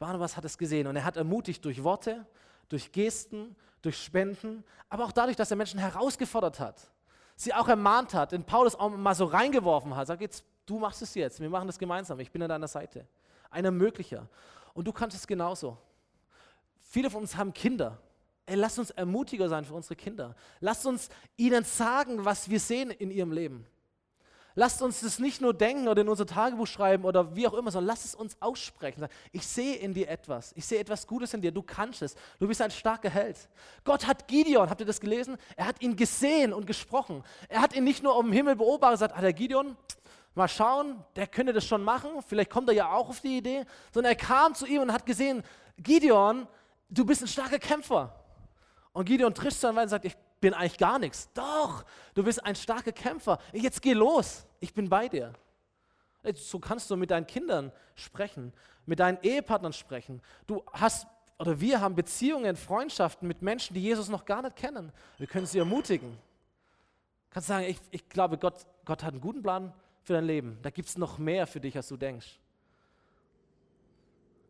[0.00, 2.26] Barnabas hat es gesehen und er hat ermutigt durch Worte,
[2.70, 6.90] durch Gesten, durch Spenden, aber auch dadurch, dass er Menschen herausgefordert hat,
[7.36, 10.06] sie auch ermahnt hat, den Paulus auch mal so reingeworfen hat.
[10.06, 13.06] Sag jetzt, du machst es jetzt, wir machen das gemeinsam, ich bin an deiner Seite.
[13.50, 14.26] Ein Ermöglicher.
[14.72, 15.76] Und du kannst es genauso.
[16.82, 17.98] Viele von uns haben Kinder.
[18.46, 20.34] Ey, lasst uns ermutiger sein für unsere Kinder.
[20.60, 23.66] Lasst uns ihnen sagen, was wir sehen in ihrem Leben.
[24.60, 27.70] Lasst uns das nicht nur denken oder in unser Tagebuch schreiben oder wie auch immer,
[27.70, 29.06] sondern lasst es uns aussprechen.
[29.32, 30.52] Ich sehe in dir etwas.
[30.54, 31.50] Ich sehe etwas Gutes in dir.
[31.50, 32.14] Du kannst es.
[32.38, 33.38] Du bist ein starker Held.
[33.84, 35.38] Gott hat Gideon, habt ihr das gelesen?
[35.56, 37.24] Er hat ihn gesehen und gesprochen.
[37.48, 39.78] Er hat ihn nicht nur um Himmel beobachtet und gesagt, ah, der Gideon,
[40.34, 42.10] mal schauen, der könnte das schon machen.
[42.26, 43.64] Vielleicht kommt er ja auch auf die Idee.
[43.94, 45.42] Sondern er kam zu ihm und hat gesehen,
[45.78, 46.46] Gideon,
[46.90, 48.14] du bist ein starker Kämpfer.
[48.92, 51.28] Und Gideon trischt dann und sagt, ich bin eigentlich gar nichts.
[51.34, 53.38] Doch, du bist ein starker Kämpfer.
[53.52, 55.32] Jetzt geh los, ich bin bei dir.
[56.34, 58.52] So kannst du mit deinen Kindern sprechen,
[58.86, 60.20] mit deinen Ehepartnern sprechen.
[60.46, 61.06] Du hast
[61.38, 64.92] oder wir haben Beziehungen, Freundschaften mit Menschen, die Jesus noch gar nicht kennen.
[65.16, 66.10] Wir können sie ermutigen.
[66.10, 69.72] Du kannst sagen, ich, ich glaube, Gott, Gott hat einen guten Plan
[70.02, 70.58] für dein Leben.
[70.60, 72.38] Da gibt es noch mehr für dich, als du denkst.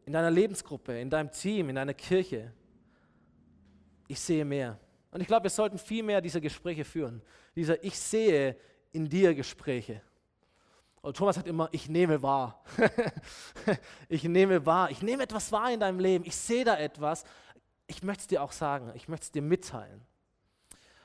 [0.05, 2.53] In deiner Lebensgruppe, in deinem Team, in deiner Kirche.
[4.09, 4.76] Ich sehe mehr.
[5.11, 7.23] Und ich glaube, wir sollten viel mehr diese Gespräche führen.
[7.57, 8.57] Dieser Ich sehe
[8.92, 10.03] in dir Gespräche.
[11.03, 12.62] Und Thomas sagt immer, ich nehme wahr.
[14.09, 14.90] ich nehme wahr.
[14.90, 16.25] Ich nehme etwas wahr in deinem Leben.
[16.27, 17.25] Ich sehe da etwas.
[17.87, 18.92] Ich möchte es dir auch sagen.
[18.94, 20.03] Ich möchte es dir mitteilen.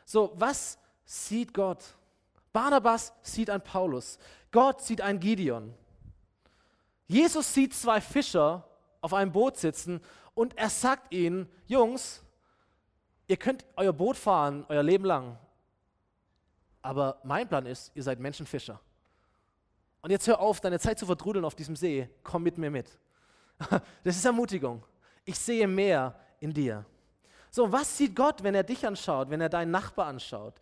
[0.06, 1.84] So, was sieht Gott?
[2.52, 4.20] Barnabas sieht ein Paulus.
[4.52, 5.74] Gott sieht ein Gideon.
[7.08, 8.68] Jesus sieht zwei Fischer
[9.02, 10.02] auf einem Boot sitzen
[10.34, 12.25] und er sagt ihnen, Jungs,
[13.28, 15.38] ihr könnt euer Boot fahren, euer Leben lang.
[16.82, 18.80] Aber mein Plan ist, ihr seid Menschenfischer.
[20.02, 22.08] Und jetzt hör auf, deine Zeit zu vertrudeln auf diesem See.
[22.22, 23.00] Komm mit mir mit.
[24.04, 24.84] Das ist Ermutigung.
[25.24, 26.86] Ich sehe mehr in dir.
[27.50, 30.54] So, was sieht Gott, wenn er dich anschaut, wenn er deinen Nachbar anschaut?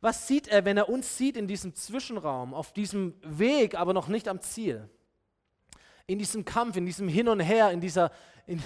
[0.00, 4.08] Was sieht er, wenn er uns sieht in diesem Zwischenraum, auf diesem Weg, aber noch
[4.08, 4.88] nicht am Ziel?
[6.06, 8.10] In diesem Kampf, in diesem Hin und Her, in dieser,
[8.46, 8.62] in,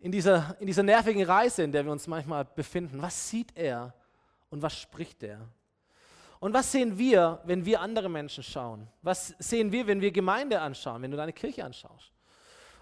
[0.00, 3.94] in dieser, in dieser nervigen Reise, in der wir uns manchmal befinden, was sieht er
[4.50, 5.40] und was spricht er?
[6.40, 8.86] Und was sehen wir, wenn wir andere Menschen schauen?
[9.02, 12.12] Was sehen wir, wenn wir Gemeinde anschauen, wenn du deine Kirche anschaust?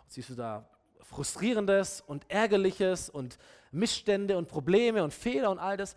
[0.09, 0.65] siehst du da
[1.01, 3.39] Frustrierendes und Ärgerliches und
[3.73, 5.97] Missstände und Probleme und Fehler und all das?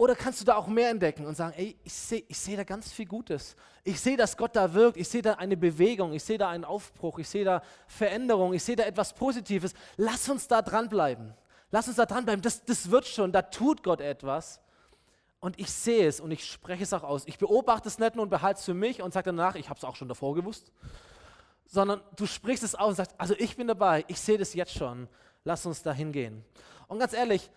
[0.00, 2.64] Oder kannst du da auch mehr entdecken und sagen, ey, ich sehe ich seh da
[2.64, 3.54] ganz viel Gutes.
[3.84, 4.96] Ich sehe, dass Gott da wirkt.
[4.96, 6.14] Ich sehe da eine Bewegung.
[6.14, 7.18] Ich sehe da einen Aufbruch.
[7.18, 8.54] Ich sehe da Veränderung.
[8.54, 9.74] Ich sehe da etwas Positives.
[9.98, 11.34] Lass uns da dranbleiben.
[11.70, 12.40] Lass uns da dranbleiben.
[12.40, 13.30] Das, das wird schon.
[13.30, 14.62] Da tut Gott etwas.
[15.38, 17.26] Und ich sehe es und ich spreche es auch aus.
[17.26, 19.76] Ich beobachte es nicht nur und behalte es für mich und sage danach, ich habe
[19.76, 20.72] es auch schon davor gewusst.
[21.66, 24.06] Sondern du sprichst es aus und sagst, also ich bin dabei.
[24.08, 25.10] Ich sehe das jetzt schon.
[25.44, 26.42] Lass uns da hingehen.
[26.88, 27.50] Und ganz ehrlich,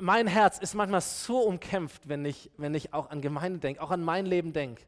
[0.00, 3.90] mein Herz ist manchmal so umkämpft, wenn ich, wenn ich auch an Gemeinde denke, auch
[3.90, 4.82] an mein Leben denke.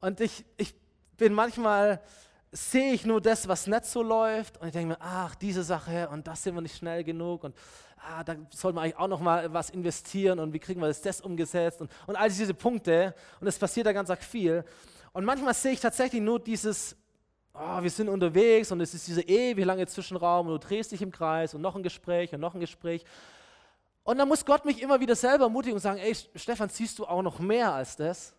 [0.00, 0.74] Und ich, ich
[1.16, 2.00] bin manchmal,
[2.52, 6.08] sehe ich nur das, was nicht so läuft und ich denke mir, ach, diese Sache
[6.10, 7.54] und das sind wir nicht schnell genug und
[7.96, 11.02] ah, da sollte man eigentlich auch noch mal was investieren und wie kriegen wir das,
[11.02, 14.64] das umgesetzt und, und all diese Punkte und es passiert da ganz viel.
[15.12, 16.96] Und manchmal sehe ich tatsächlich nur dieses,
[17.54, 21.02] oh, wir sind unterwegs und es ist dieser ewig lange Zwischenraum und du drehst dich
[21.02, 23.04] im Kreis und noch ein Gespräch und noch ein Gespräch.
[24.04, 27.06] Und dann muss Gott mich immer wieder selber ermutigen und sagen, ey Stefan, siehst du
[27.06, 28.34] auch noch mehr als das?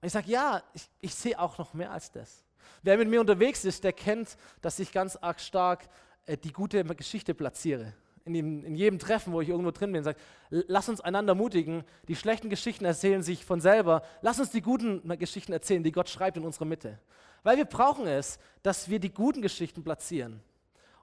[0.00, 2.44] Und ich sage, ja, ich, ich sehe auch noch mehr als das.
[2.82, 5.88] Wer mit mir unterwegs ist, der kennt, dass ich ganz arg stark
[6.26, 7.94] äh, die gute Geschichte platziere.
[8.24, 10.18] In, dem, in, jedem Treffen, wo ich irgendwo drin bin, sage,
[10.50, 11.82] lass uns einander mutigen.
[12.06, 14.02] Die schlechten Geschichten erzählen sich von selber.
[14.20, 16.98] Lass uns die guten Geschichten erzählen, die Gott schreibt in unserer Mitte.
[17.42, 20.42] Weil wir brauchen es, dass wir die guten Geschichten platzieren.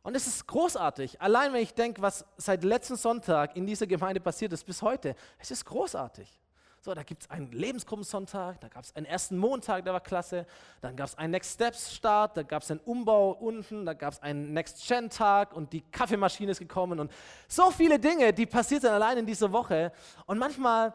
[0.05, 1.19] Und es ist großartig.
[1.19, 5.15] Allein wenn ich denke, was seit letzten Sonntag in dieser Gemeinde passiert ist bis heute,
[5.39, 6.29] es ist großartig.
[6.79, 10.45] So, da gibt es einen Lebensgruppensonntag, da gab es einen ersten Montag, der war klasse,
[10.81, 14.13] dann gab es einen Next Steps Start, da gab es einen Umbau unten, da gab
[14.13, 17.11] es einen Next Gen Tag und die Kaffeemaschine ist gekommen und
[17.47, 19.91] so viele Dinge, die passiert sind allein in dieser Woche.
[20.27, 20.93] Und manchmal,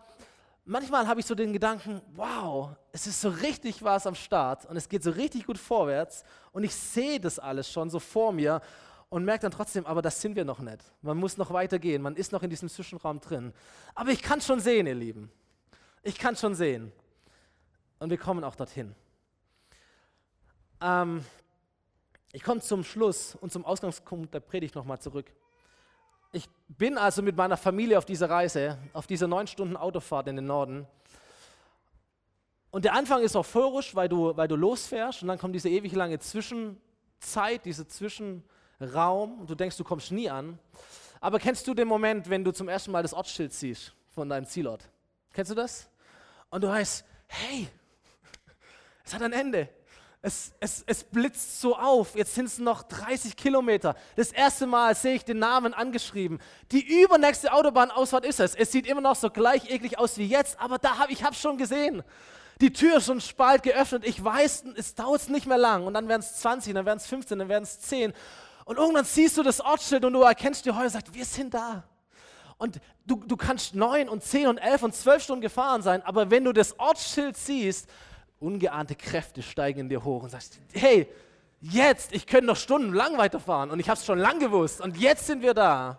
[0.64, 4.76] manchmal habe ich so den Gedanken, wow, es ist so richtig was am Start und
[4.76, 8.60] es geht so richtig gut vorwärts und ich sehe das alles schon so vor mir
[9.10, 10.78] und merke dann trotzdem, aber das sind wir noch nicht.
[11.02, 13.52] Man muss noch weitergehen, man ist noch in diesem Zwischenraum drin.
[13.94, 15.30] Aber ich kann schon sehen, ihr Lieben.
[16.02, 16.92] Ich kann schon sehen.
[17.98, 18.94] Und wir kommen auch dorthin.
[20.80, 21.24] Ähm,
[22.32, 25.26] ich komme zum Schluss und zum Ausgangspunkt der Predigt nochmal zurück.
[26.32, 30.36] Ich bin also mit meiner Familie auf dieser Reise, auf dieser neun Stunden Autofahrt in
[30.36, 30.86] den Norden.
[32.70, 35.92] Und der Anfang ist euphorisch, weil du, weil du losfährst und dann kommt diese ewig
[35.92, 37.88] lange Zwischenzeit, dieser
[38.80, 40.58] Zwischenraum und du denkst, du kommst nie an.
[41.20, 44.46] Aber kennst du den Moment, wenn du zum ersten Mal das Ortsschild siehst von deinem
[44.46, 44.88] Zielort?
[45.32, 45.88] Kennst du das?
[46.48, 47.68] Und du weißt, hey,
[49.04, 49.68] es hat ein Ende.
[50.22, 52.14] Es, es, es blitzt so auf.
[52.14, 53.94] Jetzt sind es noch 30 Kilometer.
[54.16, 56.38] Das erste Mal sehe ich den Namen angeschrieben.
[56.72, 58.54] Die übernächste Autobahnausfahrt ist es.
[58.54, 61.34] Es sieht immer noch so gleich eklig aus wie jetzt, aber da hab, ich habe
[61.34, 62.02] es schon gesehen.
[62.60, 64.04] Die Tür ist schon spalt geöffnet.
[64.06, 65.86] Ich weiß, es dauert nicht mehr lang.
[65.86, 68.12] Und dann werden es 20, dann werden es 15, dann werden es 10.
[68.64, 71.54] Und irgendwann siehst du das Ortsschild und du erkennst dir heute und sagst, wir sind
[71.54, 71.84] da.
[72.58, 76.30] Und du, du kannst neun und zehn und elf und zwölf Stunden gefahren sein, aber
[76.30, 77.88] wenn du das Ortsschild siehst,
[78.38, 81.08] ungeahnte Kräfte steigen in dir hoch und sagst, hey,
[81.60, 85.26] jetzt, ich könnte noch stundenlang weiterfahren und ich habe es schon lang gewusst und jetzt
[85.26, 85.98] sind wir da.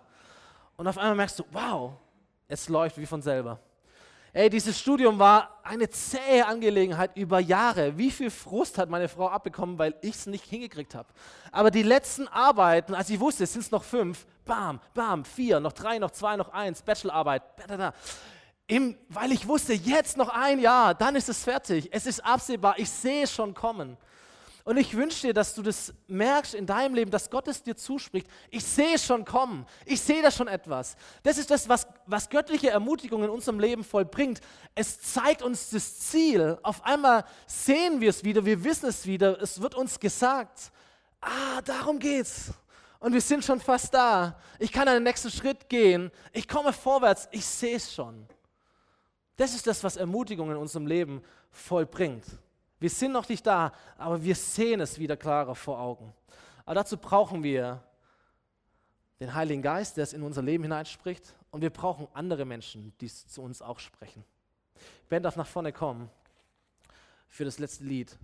[0.78, 1.94] Und auf einmal merkst du, wow,
[2.48, 3.60] es läuft wie von selber.
[4.34, 7.98] Ey, dieses Studium war eine zähe Angelegenheit über Jahre.
[7.98, 11.10] Wie viel Frust hat meine Frau abbekommen, weil ich es nicht hingekriegt habe.
[11.52, 15.74] Aber die letzten Arbeiten, als ich wusste, es sind noch fünf, bam, bam, vier, noch
[15.74, 17.44] drei, noch zwei, noch eins, Bachelorarbeit,
[18.68, 21.90] Im, weil ich wusste, jetzt noch ein Jahr, dann ist es fertig.
[21.92, 23.98] Es ist absehbar, ich sehe es schon kommen.
[24.64, 27.76] Und ich wünsche dir, dass du das merkst in deinem Leben, dass Gott es dir
[27.76, 28.28] zuspricht.
[28.50, 29.66] Ich sehe es schon kommen.
[29.86, 30.96] Ich sehe da schon etwas.
[31.24, 34.40] Das ist das, was, was göttliche Ermutigung in unserem Leben vollbringt.
[34.76, 36.60] Es zeigt uns das Ziel.
[36.62, 39.42] Auf einmal sehen wir es wieder, wir wissen es wieder.
[39.42, 40.72] Es wird uns gesagt.
[41.20, 42.52] Ah, darum geht's.
[43.00, 44.40] Und wir sind schon fast da.
[44.60, 46.12] Ich kann einen nächsten Schritt gehen.
[46.34, 47.28] Ich komme vorwärts.
[47.32, 48.28] Ich sehe es schon.
[49.38, 52.26] Das ist das, was Ermutigung in unserem Leben vollbringt.
[52.82, 56.16] Wir sind noch nicht da, aber wir sehen es wieder klarer vor Augen.
[56.66, 57.80] Aber dazu brauchen wir
[59.20, 61.36] den Heiligen Geist, der es in unser Leben hineinspricht.
[61.52, 64.26] Und wir brauchen andere Menschen, die es zu uns auch sprechen.
[65.10, 66.10] Ben darf nach vorne kommen
[67.28, 68.18] für das letzte Lied.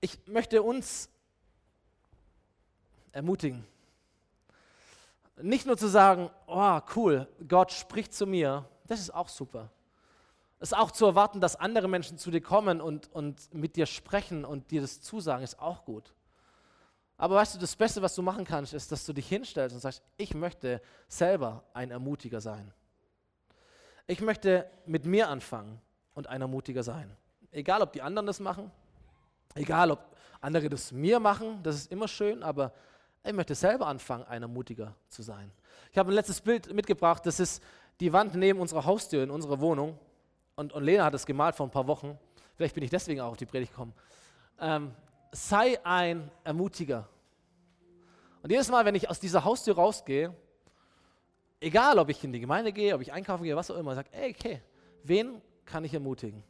[0.00, 1.08] Ich möchte uns
[3.12, 3.64] ermutigen,
[5.40, 9.70] nicht nur zu sagen, oh cool, Gott spricht zu mir, das ist auch super.
[10.58, 14.44] Es auch zu erwarten, dass andere Menschen zu dir kommen und, und mit dir sprechen
[14.44, 16.14] und dir das zusagen, ist auch gut.
[17.18, 19.80] Aber weißt du, das Beste, was du machen kannst, ist, dass du dich hinstellst und
[19.80, 22.72] sagst, ich möchte selber ein Ermutiger sein.
[24.06, 25.80] Ich möchte mit mir anfangen
[26.14, 27.14] und ein Ermutiger sein.
[27.50, 28.70] Egal, ob die anderen das machen,
[29.54, 30.00] egal, ob
[30.40, 32.72] andere das mir machen, das ist immer schön, aber
[33.24, 35.50] ich möchte selber anfangen, ein Ermutiger zu sein.
[35.90, 37.62] Ich habe ein letztes Bild mitgebracht, das ist
[37.98, 39.98] die Wand neben unserer Haustür in unserer Wohnung
[40.56, 42.18] und, und Lena hat es gemalt vor ein paar Wochen,
[42.54, 43.94] vielleicht bin ich deswegen auch auf die Predigt gekommen.
[44.58, 44.94] Ähm,
[45.30, 47.08] sei ein Ermutiger.
[48.42, 50.34] Und jedes Mal, wenn ich aus dieser Haustür rausgehe,
[51.60, 54.08] egal ob ich in die Gemeinde gehe, ob ich einkaufen gehe, was auch immer, sage,
[54.12, 54.62] ey, okay,
[55.02, 56.42] wen kann ich ermutigen?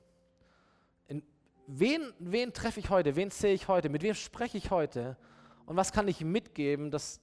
[1.09, 1.23] In,
[1.67, 3.17] wen, wen treffe ich heute?
[3.17, 3.89] Wen sehe ich heute?
[3.89, 5.17] Mit wem spreche ich heute?
[5.65, 7.21] Und was kann ich mitgeben, dass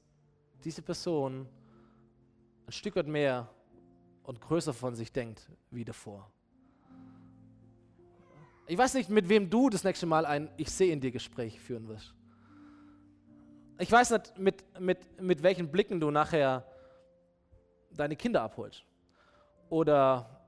[0.66, 1.48] diese Person
[2.66, 3.50] ein Stück weit mehr
[4.24, 6.30] und größer von sich denkt wie davor?
[8.66, 11.60] Ich weiß nicht, mit wem du das nächste Mal ein Ich sehe in dir Gespräch
[11.60, 12.14] führen wirst.
[13.78, 16.66] Ich weiß nicht, mit, mit, mit welchen Blicken du nachher
[17.92, 18.86] deine Kinder abholst.
[19.70, 20.48] Oder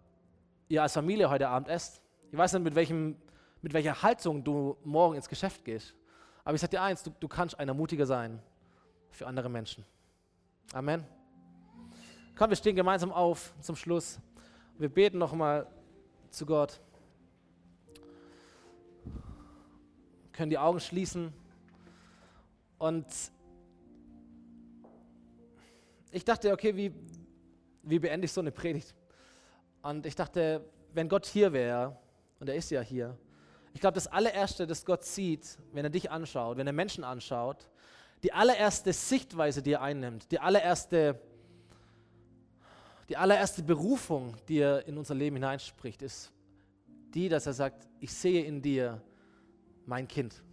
[0.70, 2.01] ihr als Familie heute Abend esst.
[2.32, 3.18] Ich weiß nicht, mit welchem,
[3.61, 5.93] mit welcher Haltung du morgen ins Geschäft gehst.
[6.45, 8.41] Aber ich sage dir eins, du, du kannst ein Ermutiger sein
[9.09, 9.84] für andere Menschen.
[10.74, 11.05] Amen.
[12.38, 14.20] Komm, wir stehen gemeinsam auf zum Schluss.
[14.78, 15.68] Wir beten nochmal
[16.30, 16.80] zu Gott.
[20.36, 21.33] Können die Augen schließen.
[22.77, 23.07] Und
[26.11, 26.93] ich dachte, okay, wie,
[27.83, 28.93] wie beende ich so eine Predigt?
[29.81, 31.97] Und ich dachte, wenn Gott hier wäre,
[32.39, 33.17] und er ist ja hier,
[33.73, 37.69] ich glaube, das allererste, das Gott sieht, wenn er dich anschaut, wenn er Menschen anschaut,
[38.23, 41.19] die allererste Sichtweise, die er einnimmt, die allererste,
[43.09, 46.31] die allererste Berufung, die er in unser Leben hineinspricht, ist
[47.13, 49.01] die, dass er sagt, ich sehe in dir
[49.86, 50.43] mein Kind.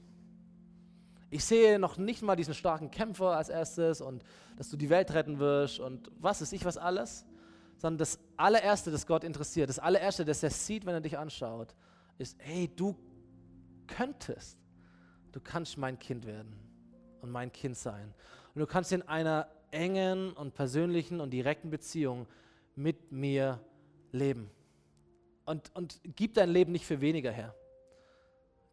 [1.30, 4.22] Ich sehe noch nicht mal diesen starken Kämpfer als erstes und
[4.56, 7.24] dass du die Welt retten wirst und was ist ich, was alles,
[7.78, 11.74] sondern das allererste, das Gott interessiert, das allererste, das er sieht, wenn er dich anschaut,
[12.18, 12.94] ist, hey, du
[13.86, 14.58] könntest,
[15.32, 16.54] du kannst mein Kind werden
[17.22, 18.14] und mein Kind sein.
[18.54, 22.26] Und du kannst in einer engen und persönlichen und direkten Beziehung
[22.76, 23.58] mit mir
[24.12, 24.50] leben.
[25.44, 27.54] Und, und gib dein Leben nicht für weniger her.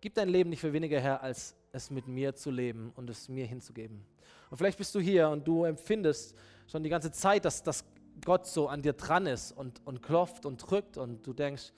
[0.01, 3.27] Gib dein Leben nicht für weniger her, als es mit mir zu leben und es
[3.27, 4.05] mir hinzugeben.
[4.49, 6.35] Und vielleicht bist du hier und du empfindest
[6.67, 7.83] schon die ganze Zeit, dass, dass
[8.23, 11.73] Gott so an dir dran ist und, und klopft und drückt und du denkst,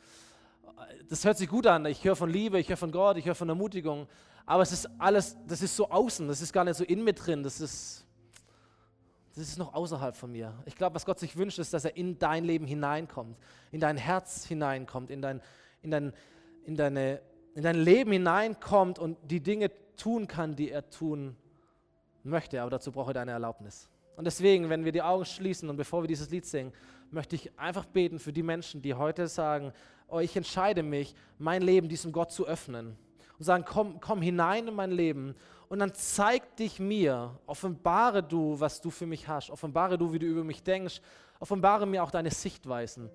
[1.09, 3.35] das hört sich gut an, ich höre von Liebe, ich höre von Gott, ich höre
[3.35, 4.07] von Ermutigung,
[4.45, 7.13] aber es ist alles, das ist so außen, das ist gar nicht so in mir
[7.13, 8.05] drin, das ist,
[9.35, 10.53] das ist noch außerhalb von mir.
[10.65, 13.37] Ich glaube, was Gott sich wünscht, ist, dass er in dein Leben hineinkommt,
[13.71, 15.41] in dein Herz hineinkommt, in, dein,
[15.81, 16.13] in, dein,
[16.65, 17.21] in deine
[17.55, 21.35] in dein Leben hineinkommt und die Dinge tun kann, die er tun
[22.23, 22.61] möchte.
[22.61, 23.89] Aber dazu braucht er deine Erlaubnis.
[24.15, 26.73] Und deswegen, wenn wir die Augen schließen und bevor wir dieses Lied singen,
[27.09, 29.73] möchte ich einfach beten für die Menschen, die heute sagen,
[30.07, 32.97] oh, ich entscheide mich, mein Leben diesem Gott zu öffnen.
[33.37, 35.35] Und sagen, komm, komm hinein in mein Leben
[35.71, 40.19] und dann zeig dich mir, offenbare du, was du für mich hast, offenbare du, wie
[40.19, 41.01] du über mich denkst,
[41.39, 43.09] offenbare mir auch deine Sichtweisen.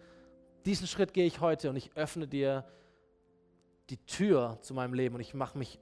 [0.64, 2.64] Diesen Schritt gehe ich heute und ich öffne dir
[3.91, 5.78] die Tür zu meinem Leben und ich mache mich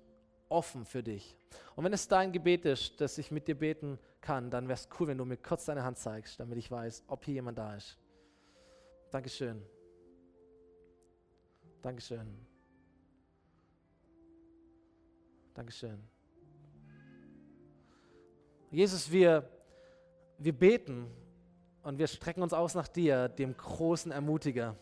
[0.48, 1.36] offen für dich.
[1.74, 4.88] Und wenn es dein Gebet ist, dass ich mit dir beten kann, dann wäre es
[4.98, 7.74] cool, wenn du mir kurz deine Hand zeigst, damit ich weiß, ob hier jemand da
[7.74, 7.98] ist.
[9.10, 9.62] Dankeschön.
[11.82, 12.46] Dankeschön.
[15.54, 16.02] Dankeschön.
[18.70, 19.48] Jesus, wir,
[20.38, 21.06] wir beten
[21.82, 24.76] und wir strecken uns aus nach dir, dem großen Ermutiger.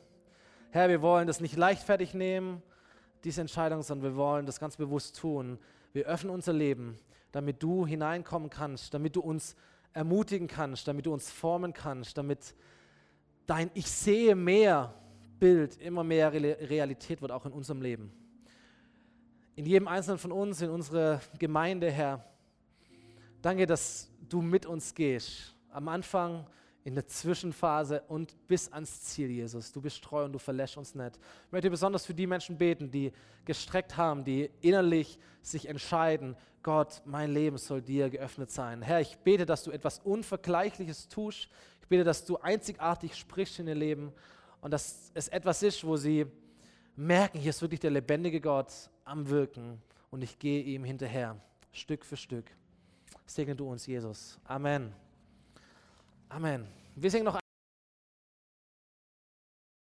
[0.70, 2.62] Herr, wir wollen das nicht leichtfertig nehmen
[3.25, 5.59] diese Entscheidung, sondern wir wollen das ganz bewusst tun.
[5.93, 6.97] Wir öffnen unser Leben,
[7.31, 9.57] damit du hineinkommen kannst, damit du uns
[9.93, 12.55] ermutigen kannst, damit du uns formen kannst, damit
[13.47, 14.95] dein Ich sehe mehr
[15.39, 18.12] Bild immer mehr Realität wird, auch in unserem Leben.
[19.55, 22.25] In jedem Einzelnen von uns, in unserer Gemeinde, Herr.
[23.43, 25.55] Danke, dass du mit uns gehst.
[25.70, 26.47] Am Anfang
[26.85, 29.72] in der Zwischenphase und bis ans Ziel, Jesus.
[29.72, 31.18] Du bist treu und du verlässt uns nicht.
[31.47, 33.12] Ich möchte besonders für die Menschen beten, die
[33.45, 38.83] gestreckt haben, die innerlich sich entscheiden, Gott, mein Leben soll dir geöffnet sein.
[38.83, 41.49] Herr, ich bete, dass du etwas Unvergleichliches tust.
[41.80, 44.12] Ich bete, dass du einzigartig sprichst in ihr Leben
[44.61, 46.26] und dass es etwas ist, wo sie
[46.95, 48.72] merken, hier ist wirklich der lebendige Gott
[49.05, 51.37] am Wirken und ich gehe ihm hinterher,
[51.72, 52.47] Stück für Stück.
[53.26, 54.39] Segne du uns, Jesus.
[54.45, 55.01] Amen.
[56.35, 56.66] Amen.
[56.97, 57.41] Wir singen noch